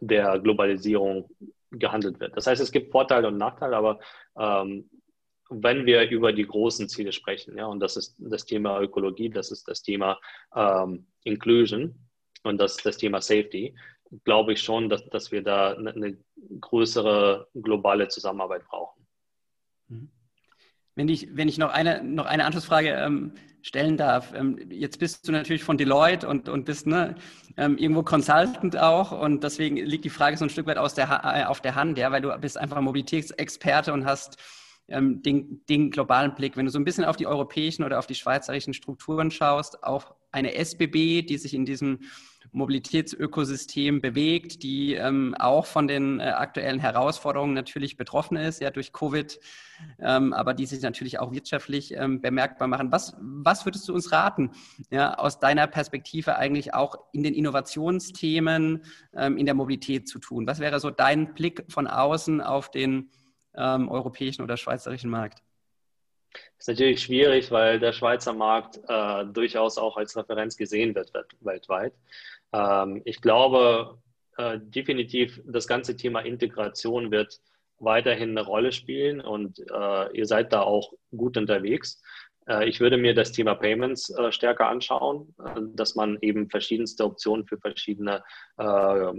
der 0.00 0.38
Globalisierung 0.38 1.30
gehandelt 1.70 2.20
wird. 2.20 2.36
Das 2.36 2.46
heißt, 2.46 2.60
es 2.60 2.72
gibt 2.72 2.90
Vorteile 2.92 3.28
und 3.28 3.38
Nachteile, 3.38 3.76
aber 3.76 4.00
ähm, 4.38 4.90
wenn 5.48 5.86
wir 5.86 6.08
über 6.10 6.32
die 6.32 6.46
großen 6.46 6.88
Ziele 6.88 7.12
sprechen, 7.12 7.56
ja, 7.56 7.66
und 7.66 7.80
das 7.80 7.96
ist 7.96 8.16
das 8.18 8.46
Thema 8.46 8.80
Ökologie, 8.80 9.28
das 9.28 9.50
ist 9.50 9.68
das 9.68 9.82
Thema 9.82 10.18
ähm, 10.54 11.06
Inclusion 11.24 11.94
und 12.42 12.58
das 12.58 12.76
das 12.78 12.96
Thema 12.96 13.20
Safety, 13.20 13.74
glaube 14.24 14.54
ich 14.54 14.62
schon, 14.62 14.88
dass, 14.88 15.08
dass 15.08 15.32
wir 15.32 15.42
da 15.42 15.74
eine, 15.74 15.92
eine 15.92 16.18
größere 16.60 17.48
globale 17.54 18.08
Zusammenarbeit 18.08 18.64
brauchen. 18.64 19.06
Mhm. 19.88 20.10
Wenn 20.94 21.08
ich, 21.08 21.28
wenn 21.32 21.48
ich 21.48 21.58
noch 21.58 21.70
eine, 21.70 22.02
noch 22.02 22.26
eine 22.26 22.44
Anschlussfrage 22.44 22.90
ähm, 22.90 23.32
stellen 23.62 23.96
darf. 23.96 24.34
Ähm, 24.34 24.58
jetzt 24.70 24.98
bist 24.98 25.26
du 25.26 25.32
natürlich 25.32 25.64
von 25.64 25.78
Deloitte 25.78 26.28
und, 26.28 26.48
und 26.48 26.64
bist 26.64 26.86
ne, 26.86 27.14
ähm, 27.56 27.78
irgendwo 27.78 28.02
Consultant 28.02 28.76
auch 28.76 29.12
und 29.12 29.44
deswegen 29.44 29.76
liegt 29.76 30.04
die 30.04 30.10
Frage 30.10 30.36
so 30.36 30.44
ein 30.44 30.50
Stück 30.50 30.66
weit 30.66 30.78
aus 30.78 30.94
der, 30.94 31.22
äh, 31.24 31.44
auf 31.44 31.60
der 31.60 31.76
Hand, 31.76 31.96
ja, 31.96 32.10
weil 32.10 32.20
du 32.20 32.36
bist 32.38 32.58
einfach 32.58 32.80
Mobilitätsexperte 32.80 33.92
und 33.92 34.04
hast 34.04 34.36
ähm, 34.88 35.22
den, 35.22 35.64
den 35.68 35.90
globalen 35.90 36.34
Blick. 36.34 36.56
Wenn 36.56 36.66
du 36.66 36.72
so 36.72 36.78
ein 36.78 36.84
bisschen 36.84 37.04
auf 37.04 37.16
die 37.16 37.26
europäischen 37.26 37.84
oder 37.84 37.98
auf 37.98 38.06
die 38.06 38.16
schweizerischen 38.16 38.74
Strukturen 38.74 39.30
schaust, 39.30 39.84
auch 39.84 40.14
eine 40.32 40.54
SBB, 40.54 41.22
die 41.22 41.38
sich 41.38 41.54
in 41.54 41.64
diesem 41.64 42.00
Mobilitätsökosystem 42.50 44.00
bewegt, 44.00 44.62
die 44.62 44.94
ähm, 44.94 45.34
auch 45.38 45.66
von 45.66 45.86
den 45.86 46.20
äh, 46.20 46.24
aktuellen 46.24 46.80
Herausforderungen 46.80 47.54
natürlich 47.54 47.96
betroffen 47.96 48.36
ist, 48.36 48.60
ja 48.60 48.70
durch 48.70 48.92
Covid, 48.92 49.38
ähm, 50.00 50.32
aber 50.32 50.54
die 50.54 50.66
sich 50.66 50.82
natürlich 50.82 51.18
auch 51.18 51.32
wirtschaftlich 51.32 51.94
ähm, 51.94 52.20
bemerkbar 52.20 52.68
machen. 52.68 52.90
Was, 52.90 53.16
was 53.20 53.64
würdest 53.64 53.88
du 53.88 53.94
uns 53.94 54.12
raten, 54.12 54.50
ja, 54.90 55.14
aus 55.14 55.38
deiner 55.38 55.66
Perspektive 55.66 56.36
eigentlich 56.36 56.74
auch 56.74 56.96
in 57.12 57.22
den 57.22 57.34
Innovationsthemen 57.34 58.84
ähm, 59.14 59.36
in 59.36 59.46
der 59.46 59.54
Mobilität 59.54 60.08
zu 60.08 60.18
tun? 60.18 60.46
Was 60.46 60.58
wäre 60.58 60.80
so 60.80 60.90
dein 60.90 61.34
Blick 61.34 61.64
von 61.68 61.86
außen 61.86 62.40
auf 62.40 62.70
den 62.70 63.10
ähm, 63.54 63.88
europäischen 63.88 64.42
oder 64.42 64.56
schweizerischen 64.56 65.10
Markt? 65.10 65.42
ist 66.58 66.68
natürlich 66.68 67.02
schwierig, 67.02 67.50
weil 67.50 67.80
der 67.80 67.92
Schweizer 67.92 68.32
Markt 68.32 68.80
äh, 68.88 69.24
durchaus 69.26 69.78
auch 69.78 69.96
als 69.96 70.16
Referenz 70.16 70.56
gesehen 70.56 70.94
wird 70.94 71.12
weltweit. 71.40 71.92
Ähm, 72.52 73.02
ich 73.04 73.20
glaube 73.20 73.98
äh, 74.36 74.58
definitiv, 74.60 75.40
das 75.46 75.66
ganze 75.66 75.96
Thema 75.96 76.20
Integration 76.20 77.10
wird 77.10 77.38
weiterhin 77.78 78.30
eine 78.30 78.46
Rolle 78.46 78.72
spielen 78.72 79.20
und 79.20 79.58
äh, 79.58 80.16
ihr 80.16 80.26
seid 80.26 80.52
da 80.52 80.62
auch 80.62 80.92
gut 81.10 81.36
unterwegs. 81.36 82.00
Äh, 82.48 82.68
ich 82.68 82.80
würde 82.80 82.96
mir 82.96 83.14
das 83.14 83.32
Thema 83.32 83.54
Payments 83.54 84.10
äh, 84.10 84.32
stärker 84.32 84.68
anschauen, 84.68 85.34
äh, 85.44 85.60
dass 85.74 85.94
man 85.94 86.18
eben 86.20 86.48
verschiedenste 86.48 87.04
Optionen 87.04 87.46
für 87.46 87.58
verschiedene 87.58 88.22
äh, 88.56 89.12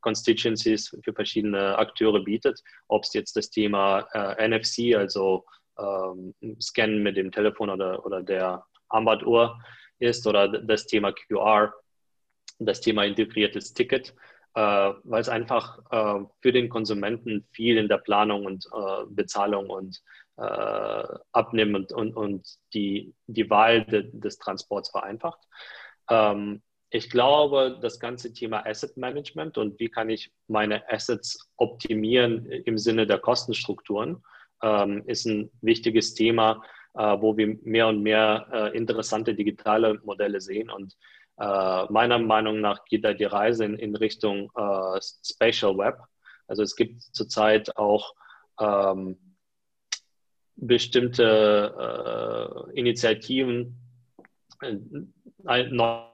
Constituencies, 0.00 0.96
für 1.04 1.12
verschiedene 1.12 1.78
Akteure 1.78 2.24
bietet. 2.24 2.62
Ob 2.88 3.04
es 3.04 3.12
jetzt 3.12 3.36
das 3.36 3.50
Thema 3.50 4.06
NFC, 4.38 4.96
also 4.96 5.44
ähm, 5.78 6.34
Scannen 6.60 7.02
mit 7.02 7.16
dem 7.16 7.30
Telefon 7.30 7.70
oder, 7.70 8.04
oder 8.04 8.22
der 8.22 8.64
Armbanduhr 8.88 9.58
ist, 9.98 10.26
oder 10.26 10.48
das 10.48 10.86
Thema 10.86 11.12
QR, 11.12 11.72
das 12.58 12.80
Thema 12.80 13.04
integriertes 13.04 13.74
Ticket 13.74 14.14
äh, 14.54 14.92
weil 15.04 15.22
es 15.22 15.30
einfach 15.30 15.78
äh, 15.90 16.24
für 16.40 16.52
den 16.52 16.68
Konsumenten 16.68 17.46
viel 17.52 17.78
in 17.78 17.88
der 17.88 17.96
Planung 17.98 18.44
und 18.44 18.66
äh, 18.66 19.04
Bezahlung 19.08 19.70
und 19.70 20.02
Abnehmen 20.34 21.76
und, 21.76 21.92
und, 21.92 22.16
und, 22.16 22.48
die, 22.72 23.14
die 23.26 23.48
Wahl 23.50 23.84
de, 23.84 24.10
des 24.12 24.38
Transports 24.38 24.90
vereinfacht. 24.90 25.38
Ähm, 26.08 26.62
ich 26.88 27.10
glaube, 27.10 27.78
das 27.80 28.00
ganze 28.00 28.32
Thema 28.32 28.66
Asset 28.66 28.96
Management 28.96 29.58
und 29.58 29.78
wie 29.78 29.90
kann 29.90 30.08
ich 30.08 30.32
meine 30.48 30.90
Assets 30.90 31.50
optimieren 31.58 32.46
im 32.46 32.78
Sinne 32.78 33.06
der 33.06 33.18
Kostenstrukturen, 33.18 34.24
ähm, 34.62 35.04
ist 35.06 35.26
ein 35.26 35.50
wichtiges 35.60 36.14
Thema, 36.14 36.62
wo 36.94 37.36
wir 37.36 37.58
mehr 37.62 37.88
und 37.88 38.02
mehr 38.02 38.72
interessante 38.74 39.34
digitale 39.34 40.00
Modelle 40.04 40.42
sehen. 40.42 40.68
Und 40.70 40.94
meiner 41.36 42.18
Meinung 42.18 42.60
nach 42.60 42.84
geht 42.84 43.04
da 43.04 43.14
die 43.14 43.24
Reise 43.24 43.64
in, 43.64 43.76
in 43.76 43.96
Richtung 43.96 44.50
äh, 44.54 45.00
Spatial 45.00 45.78
Web. 45.78 45.98
Also 46.46 46.62
es 46.62 46.76
gibt 46.76 47.02
zurzeit 47.02 47.76
auch 47.76 48.12
ähm, 48.60 49.18
bestimmte 50.56 52.68
äh, 52.74 52.78
Initiativen, 52.78 53.78
äh, 54.60 54.76
neue 55.70 56.10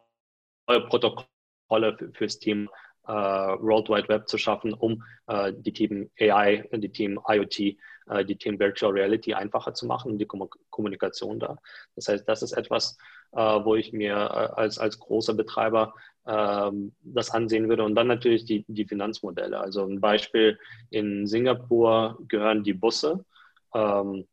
Protokolle 0.89 1.97
für, 1.99 2.13
fürs 2.13 2.47
äh, 2.47 2.69
World 3.13 3.89
Wide 3.89 4.09
Web 4.09 4.29
zu 4.29 4.39
schaffen, 4.39 4.75
um 4.75 5.03
äh, 5.27 5.53
die 5.57 5.73
Themen 5.73 6.11
AI, 6.21 6.69
die 6.73 6.91
Themen 6.91 7.19
IoT, 7.27 7.61
äh, 7.61 8.25
die 8.25 8.37
Themen 8.37 8.59
Virtual 8.59 8.93
Reality 8.93 9.35
einfacher 9.35 9.75
zu 9.75 9.87
machen, 9.87 10.19
die 10.19 10.27
Kom 10.27 10.49
Kommunikation 10.71 11.41
da. 11.41 11.59
Das 11.95 12.09
heißt, 12.09 12.29
das 12.29 12.43
ist 12.43 12.53
etwas, 12.53 12.99
äh, 13.33 13.41
wo 13.41 13.75
ich 13.77 13.93
mir 13.93 14.15
äh, 14.15 14.61
als, 14.61 14.79
als 14.79 14.99
großer 14.99 15.35
Betreiber 15.35 15.95
ähm, 16.27 16.95
das 17.03 17.31
ansehen 17.31 17.69
würde. 17.69 17.85
Und 17.85 17.95
dann 17.95 18.07
natürlich 18.07 18.45
die, 18.45 18.65
die 18.69 18.87
Finanzmodelle. 18.87 19.59
Also 19.59 19.85
ein 19.85 20.01
Beispiel, 20.01 20.59
in 20.91 21.27
Singapur 21.27 22.19
gehören 22.29 22.63
die 22.63 22.75
Busse 22.75 23.25
ähm, 23.75 24.27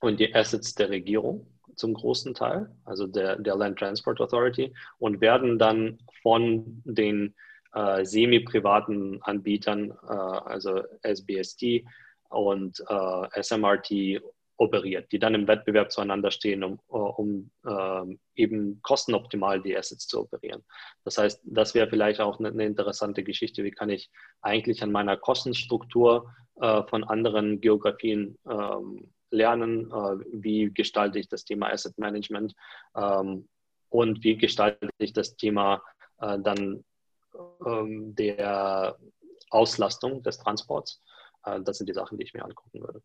und 0.00 0.20
die 0.20 0.34
Assets 0.34 0.74
der 0.74 0.90
Regierung 0.90 1.46
zum 1.74 1.94
großen 1.94 2.34
Teil, 2.34 2.70
also 2.84 3.06
der, 3.06 3.36
der 3.36 3.56
Land 3.56 3.78
Transport 3.78 4.20
Authority, 4.20 4.74
und 4.98 5.20
werden 5.20 5.58
dann 5.58 5.98
von 6.22 6.82
den 6.84 7.34
äh, 7.78 8.04
semi-privaten 8.04 9.22
Anbietern, 9.22 9.90
äh, 9.90 10.12
also 10.12 10.82
SBST 11.02 11.84
und 12.28 12.82
äh, 12.88 13.42
SMRT, 13.42 14.20
operiert, 14.58 15.10
die 15.12 15.18
dann 15.18 15.34
im 15.34 15.46
Wettbewerb 15.46 15.90
zueinander 15.92 16.30
stehen, 16.30 16.64
um, 16.64 16.80
um 16.88 17.50
ähm, 17.66 18.18
eben 18.34 18.80
kostenoptimal 18.82 19.62
die 19.62 19.76
Assets 19.76 20.06
zu 20.08 20.20
operieren. 20.20 20.64
Das 21.04 21.16
heißt, 21.16 21.40
das 21.44 21.74
wäre 21.74 21.88
vielleicht 21.88 22.20
auch 22.20 22.38
eine, 22.40 22.48
eine, 22.48 22.66
interessante 22.66 23.22
Geschichte. 23.22 23.62
Wie 23.62 23.70
kann 23.70 23.88
ich 23.88 24.10
eigentlich 24.42 24.82
an 24.82 24.90
meiner 24.90 25.16
Kostenstruktur 25.16 26.34
äh, 26.60 26.82
von 26.88 27.04
anderen 27.04 27.60
Geografien 27.60 28.36
ähm, 28.50 29.12
lernen? 29.30 29.92
Äh, 29.92 30.24
wie 30.32 30.72
gestalte 30.74 31.20
ich 31.20 31.28
das 31.28 31.44
Thema 31.44 31.70
Asset 31.70 31.96
Management? 31.96 32.54
Ähm, 32.96 33.48
und 33.90 34.24
wie 34.24 34.36
gestalte 34.36 34.88
ich 34.98 35.12
das 35.12 35.36
Thema 35.36 35.82
äh, 36.20 36.36
dann 36.40 36.84
ähm, 37.64 38.14
der 38.14 38.98
Auslastung 39.50 40.22
des 40.22 40.38
Transports. 40.38 41.02
Äh, 41.44 41.60
das 41.62 41.78
sind 41.78 41.88
die 41.88 41.94
Sachen, 41.94 42.18
die 42.18 42.24
ich 42.24 42.34
mir 42.34 42.44
angucken 42.44 42.80
würde. 42.80 43.02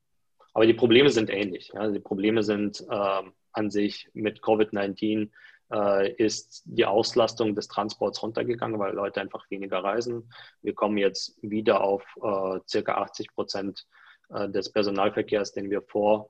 Aber 0.53 0.65
die 0.65 0.73
Probleme 0.73 1.09
sind 1.09 1.29
ähnlich. 1.29 1.71
Ja. 1.73 1.89
Die 1.89 1.99
Probleme 1.99 2.43
sind 2.43 2.81
äh, 2.89 3.21
an 3.53 3.71
sich 3.71 4.09
mit 4.13 4.41
Covid-19 4.41 5.29
äh, 5.71 6.11
ist 6.13 6.63
die 6.65 6.85
Auslastung 6.85 7.55
des 7.55 7.67
Transports 7.67 8.21
runtergegangen, 8.21 8.79
weil 8.79 8.93
Leute 8.93 9.21
einfach 9.21 9.49
weniger 9.49 9.83
reisen. 9.83 10.31
Wir 10.61 10.73
kommen 10.73 10.97
jetzt 10.97 11.35
wieder 11.41 11.81
auf 11.81 12.03
äh, 12.21 12.59
circa 12.67 12.95
80 12.95 13.33
Prozent 13.33 13.85
äh, 14.29 14.49
des 14.49 14.71
Personalverkehrs, 14.71 15.53
den 15.53 15.69
wir 15.69 15.81
vor 15.81 16.29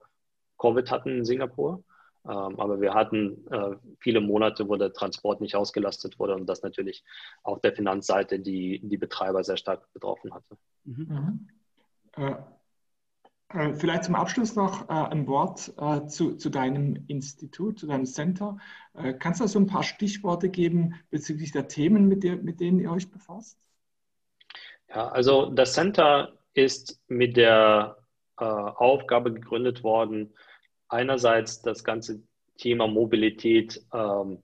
Covid 0.57 0.89
hatten 0.91 1.09
in 1.09 1.25
Singapur. 1.25 1.83
Ähm, 2.25 2.59
aber 2.59 2.79
wir 2.79 2.93
hatten 2.93 3.45
äh, 3.51 3.75
viele 3.99 4.21
Monate, 4.21 4.69
wo 4.69 4.75
der 4.77 4.93
Transport 4.93 5.41
nicht 5.41 5.55
ausgelastet 5.55 6.19
wurde 6.19 6.35
und 6.35 6.45
das 6.47 6.63
natürlich 6.63 7.03
auf 7.43 7.59
der 7.59 7.73
Finanzseite 7.73 8.39
die, 8.39 8.79
die 8.83 8.97
Betreiber 8.97 9.43
sehr 9.43 9.57
stark 9.57 9.91
betroffen 9.93 10.33
hatte. 10.33 10.57
Mhm. 10.85 11.47
Äh, 12.15 12.35
äh, 13.53 13.73
vielleicht 13.75 14.05
zum 14.05 14.15
Abschluss 14.15 14.55
noch 14.55 14.89
äh, 14.89 14.93
ein 14.93 15.27
Wort 15.27 15.73
äh, 15.77 16.05
zu, 16.07 16.35
zu, 16.35 16.49
deinem 16.49 17.03
Institut, 17.07 17.79
zu 17.79 17.87
deinem 17.87 18.05
Center. 18.05 18.57
Kannst 19.19 19.41
du 19.41 19.47
so 19.47 19.59
ein 19.59 19.65
paar 19.65 19.83
Stichworte 19.83 20.49
geben 20.49 20.95
bezüglich 21.09 21.51
der 21.51 21.67
Themen, 21.67 22.07
mit, 22.07 22.23
der, 22.23 22.37
mit 22.37 22.59
denen 22.59 22.79
ihr 22.79 22.91
euch 22.91 23.09
befasst? 23.09 23.57
Ja, 24.87 25.07
also 25.09 25.49
das 25.49 25.73
Center 25.73 26.33
ist 26.53 27.01
mit 27.07 27.35
der 27.35 27.97
Aufgabe 28.35 29.33
gegründet 29.33 29.83
worden, 29.83 30.33
einerseits 30.89 31.61
das 31.61 31.83
ganze 31.83 32.21
Thema 32.57 32.87
Mobilität 32.87 33.81
ähm, 33.93 34.43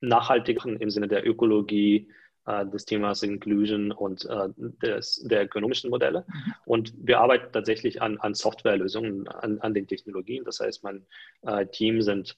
nachhaltig 0.00 0.64
im 0.64 0.90
Sinne 0.90 1.08
der 1.08 1.26
Ökologie, 1.26 2.08
äh, 2.46 2.66
des 2.66 2.84
Themas 2.84 3.22
Inclusion 3.22 3.92
und 3.92 4.24
äh, 4.24 4.48
des, 4.56 5.22
der 5.24 5.44
ökonomischen 5.44 5.90
Modelle. 5.90 6.24
Mhm. 6.26 6.54
Und 6.64 6.94
wir 6.96 7.20
arbeiten 7.20 7.52
tatsächlich 7.52 8.00
an, 8.00 8.18
an 8.18 8.34
Softwarelösungen, 8.34 9.28
an, 9.28 9.60
an 9.60 9.74
den 9.74 9.86
Technologien. 9.86 10.44
Das 10.44 10.60
heißt, 10.60 10.82
mein 10.82 11.06
äh, 11.42 11.66
Team 11.66 12.00
sind 12.02 12.36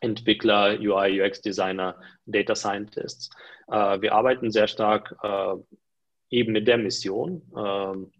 Entwickler, 0.00 0.78
UI, 0.80 1.20
UX-Designer, 1.20 2.00
Data 2.26 2.54
Scientists. 2.54 3.30
Äh, 3.68 4.00
wir 4.00 4.14
arbeiten 4.14 4.50
sehr 4.50 4.68
stark 4.68 5.16
äh, 5.22 5.54
eben 6.30 6.52
mit 6.52 6.66
der 6.66 6.78
Mission, 6.78 7.42
ähm, 7.56 8.12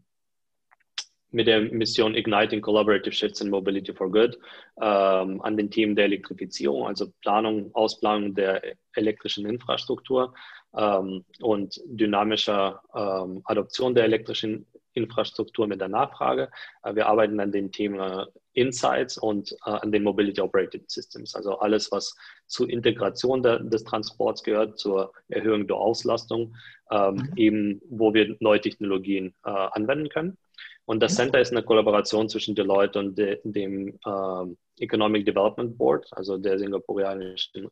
mit 1.33 1.47
der 1.47 1.61
Mission 1.61 2.15
Igniting 2.15 2.61
Collaborative 2.61 3.13
Shifts 3.13 3.41
in 3.41 3.51
Mobility 3.51 3.93
for 3.93 4.11
Good 4.11 4.39
ähm, 4.81 5.41
an 5.43 5.57
den 5.57 5.71
Themen 5.71 5.97
der 5.97 6.05
Elektrifizierung, 6.07 6.87
also 6.87 7.13
Planung, 7.23 7.75
Ausplanung 7.75 8.35
der 8.35 8.63
elektrischen 8.95 9.47
Infrastruktur 9.47 10.35
ähm, 10.77 11.25
und 11.41 11.81
dynamischer 11.87 12.81
ähm, 12.95 13.43
Adoption 13.45 13.95
der 13.95 14.05
elektrischen 14.05 14.67
Infrastruktur 14.95 15.67
mit 15.67 15.81
der 15.81 15.89
Nachfrage. 15.89 16.51
Äh, 16.83 16.95
wir 16.95 17.07
arbeiten 17.07 17.41
an 17.41 17.53
den 17.53 17.73
Themen 17.73 18.27
Insights 18.55 19.17
und 19.17 19.53
äh, 19.65 19.71
an 19.71 19.93
den 19.93 20.03
Mobility 20.03 20.41
Operating 20.41 20.85
Systems, 20.87 21.35
also 21.35 21.59
alles, 21.59 21.91
was 21.91 22.15
zur 22.47 22.69
Integration 22.69 23.43
der, 23.43 23.61
des 23.61 23.85
Transports 23.85 24.43
gehört, 24.43 24.79
zur 24.79 25.13
Erhöhung 25.29 25.67
der 25.67 25.77
Auslastung, 25.77 26.55
ähm, 26.91 27.15
mhm. 27.15 27.33
eben 27.37 27.83
wo 27.89 28.13
wir 28.13 28.37
neue 28.41 28.61
Technologien 28.61 29.35
äh, 29.45 29.51
anwenden 29.51 30.09
können. 30.11 30.37
Und 30.85 31.01
das 31.01 31.15
Center 31.15 31.41
ist 31.41 31.53
eine 31.53 31.63
Kollaboration 31.63 32.29
zwischen 32.29 32.55
Deloitte 32.55 32.99
und 32.99 33.17
de, 33.17 33.41
dem 33.45 33.99
ähm, 34.05 34.59
Economic 34.79 35.25
Development 35.25 35.77
Board, 35.79 36.07
also 36.13 36.37
der 36.39 36.59
singapurianischen 36.59 37.69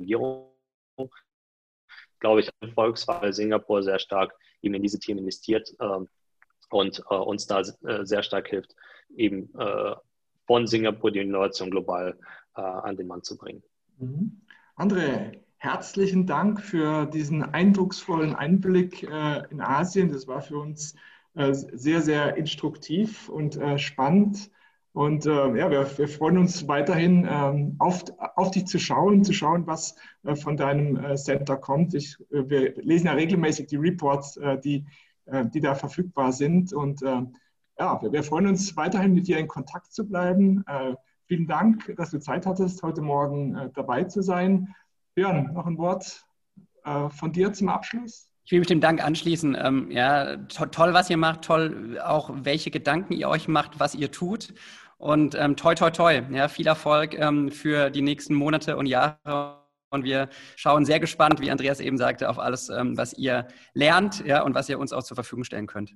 Regierung. 0.00 0.50
Glaube 2.18 2.40
ich, 2.40 2.50
Volkswahl 2.74 3.32
Singapur 3.32 3.82
sehr 3.82 3.98
stark 3.98 4.34
eben 4.62 4.74
in 4.74 4.82
diese 4.82 4.98
Themen 4.98 5.20
investiert 5.20 5.74
ähm, 5.80 6.08
und 6.70 7.02
äh, 7.10 7.14
uns 7.14 7.46
da 7.46 7.60
äh, 7.60 8.04
sehr 8.04 8.22
stark 8.22 8.48
hilft, 8.48 8.74
eben 9.16 9.52
äh, 9.58 9.94
von 10.46 10.66
Singapur 10.66 11.10
die 11.10 11.20
Innovation 11.20 11.70
global 11.70 12.18
äh, 12.56 12.60
an 12.60 12.96
den 12.96 13.06
Mann 13.06 13.22
zu 13.22 13.36
bringen. 13.36 13.62
Mhm. 13.98 14.40
André, 14.76 15.40
herzlichen 15.58 16.26
Dank 16.26 16.60
für 16.60 17.06
diesen 17.06 17.42
eindrucksvollen 17.42 18.34
Einblick 18.34 19.02
äh, 19.04 19.44
in 19.50 19.60
Asien. 19.60 20.12
Das 20.12 20.26
war 20.26 20.42
für 20.42 20.58
uns 20.58 20.94
sehr, 21.34 22.02
sehr 22.02 22.36
instruktiv 22.36 23.28
und 23.28 23.56
äh, 23.56 23.78
spannend. 23.78 24.50
Und 24.92 25.24
äh, 25.24 25.56
ja, 25.56 25.70
wir, 25.70 25.98
wir, 25.98 26.08
freuen 26.08 26.36
uns 26.36 26.68
weiterhin 26.68 27.26
ähm, 27.28 27.76
auf, 27.78 28.04
auf 28.36 28.50
dich 28.50 28.66
zu 28.66 28.78
schauen, 28.78 29.24
zu 29.24 29.32
schauen, 29.32 29.66
was 29.66 29.96
äh, 30.24 30.36
von 30.36 30.58
deinem 30.58 31.02
äh, 31.02 31.16
Center 31.16 31.56
kommt. 31.56 31.94
Ich, 31.94 32.18
äh, 32.30 32.48
wir 32.50 32.74
lesen 32.82 33.06
ja 33.06 33.14
regelmäßig 33.14 33.68
die 33.68 33.76
Reports, 33.76 34.38
die, 34.62 34.84
die 35.54 35.60
da 35.60 35.74
verfügbar 35.74 36.32
sind. 36.32 36.72
Und 36.72 37.00
ja, 37.78 38.00
wir 38.02 38.22
freuen 38.22 38.46
uns 38.48 38.76
weiterhin 38.76 39.14
mit 39.14 39.26
dir 39.26 39.38
in 39.38 39.48
Kontakt 39.48 39.92
zu 39.92 40.06
bleiben. 40.06 40.64
Äh, 40.66 40.94
vielen 41.26 41.46
Dank, 41.46 41.94
dass 41.96 42.10
du 42.10 42.20
Zeit 42.20 42.46
hattest, 42.46 42.82
heute 42.82 43.02
Morgen 43.02 43.56
äh, 43.56 43.70
dabei 43.74 44.04
zu 44.04 44.22
sein. 44.22 44.74
Björn, 45.14 45.52
noch 45.52 45.66
ein 45.66 45.78
Wort 45.78 46.26
äh, 46.84 47.08
von 47.08 47.32
dir 47.32 47.52
zum 47.52 47.68
Abschluss? 47.68 48.31
Ich 48.44 48.52
will 48.52 48.58
mich 48.58 48.68
dem 48.68 48.80
Dank 48.80 49.04
anschließen. 49.04 49.56
Ähm, 49.60 49.90
ja, 49.90 50.36
to 50.36 50.66
toll, 50.66 50.94
was 50.94 51.08
ihr 51.10 51.16
macht, 51.16 51.42
toll 51.42 52.00
auch, 52.04 52.30
welche 52.32 52.70
Gedanken 52.70 53.12
ihr 53.12 53.28
euch 53.28 53.48
macht, 53.48 53.78
was 53.78 53.94
ihr 53.94 54.10
tut. 54.10 54.52
Und 54.98 55.34
ähm, 55.34 55.56
toi, 55.56 55.74
toi, 55.74 55.90
toi. 55.90 56.22
Ja, 56.30 56.48
viel 56.48 56.66
Erfolg 56.66 57.18
ähm, 57.18 57.50
für 57.50 57.90
die 57.90 58.02
nächsten 58.02 58.34
Monate 58.34 58.76
und 58.76 58.86
Jahre. 58.86 59.62
Und 59.90 60.04
wir 60.04 60.28
schauen 60.56 60.84
sehr 60.84 61.00
gespannt, 61.00 61.40
wie 61.40 61.50
Andreas 61.50 61.80
eben 61.80 61.98
sagte, 61.98 62.28
auf 62.28 62.38
alles, 62.38 62.68
ähm, 62.68 62.96
was 62.96 63.12
ihr 63.12 63.46
lernt 63.74 64.24
ja, 64.24 64.42
und 64.42 64.54
was 64.54 64.68
ihr 64.68 64.78
uns 64.78 64.92
auch 64.92 65.02
zur 65.02 65.16
Verfügung 65.16 65.44
stellen 65.44 65.66
könnt. 65.66 65.94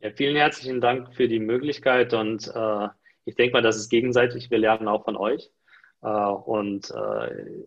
Ja, 0.00 0.10
vielen 0.10 0.36
herzlichen 0.36 0.80
Dank 0.80 1.14
für 1.14 1.26
die 1.26 1.40
Möglichkeit 1.40 2.12
und 2.14 2.46
äh, 2.54 2.88
ich 3.24 3.34
denke 3.34 3.54
mal, 3.54 3.62
das 3.62 3.76
ist 3.76 3.88
gegenseitig. 3.88 4.50
Wir 4.50 4.58
lernen 4.58 4.88
auch 4.88 5.04
von 5.04 5.16
euch. 5.16 5.50
Äh, 6.02 6.08
und 6.08 6.90
äh, 6.90 7.64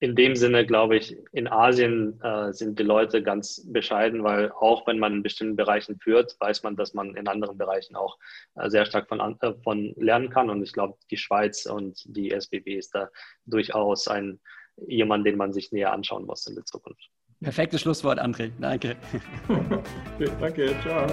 in 0.00 0.16
dem 0.16 0.34
Sinne, 0.34 0.64
glaube 0.64 0.96
ich, 0.96 1.16
in 1.32 1.46
Asien 1.46 2.18
äh, 2.22 2.52
sind 2.52 2.78
die 2.78 2.84
Leute 2.84 3.22
ganz 3.22 3.62
bescheiden, 3.70 4.24
weil 4.24 4.50
auch 4.52 4.86
wenn 4.86 4.98
man 4.98 5.16
in 5.16 5.22
bestimmten 5.22 5.56
Bereichen 5.56 5.98
führt, 5.98 6.36
weiß 6.40 6.62
man, 6.62 6.74
dass 6.74 6.94
man 6.94 7.14
in 7.16 7.28
anderen 7.28 7.58
Bereichen 7.58 7.96
auch 7.96 8.18
äh, 8.54 8.70
sehr 8.70 8.86
stark 8.86 9.08
von, 9.08 9.20
äh, 9.20 9.52
von 9.62 9.92
lernen 9.96 10.30
kann. 10.30 10.48
Und 10.48 10.62
ich 10.62 10.72
glaube, 10.72 10.96
die 11.10 11.18
Schweiz 11.18 11.66
und 11.66 12.02
die 12.06 12.30
SBB 12.30 12.78
ist 12.78 12.94
da 12.94 13.10
durchaus 13.44 14.08
ein 14.08 14.40
jemand, 14.86 15.26
den 15.26 15.36
man 15.36 15.52
sich 15.52 15.70
näher 15.70 15.92
anschauen 15.92 16.24
muss 16.24 16.46
in 16.46 16.54
der 16.54 16.64
Zukunft. 16.64 17.10
Perfektes 17.42 17.82
Schlusswort, 17.82 18.18
André. 18.18 18.50
Danke. 18.58 18.96
Danke, 20.40 20.74
ciao. 20.82 21.06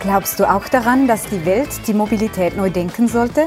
Glaubst 0.00 0.40
du 0.40 0.50
auch 0.50 0.66
daran, 0.68 1.06
dass 1.06 1.28
die 1.28 1.44
Welt 1.44 1.68
die 1.86 1.94
Mobilität 1.94 2.56
neu 2.56 2.70
denken 2.70 3.06
sollte? 3.06 3.46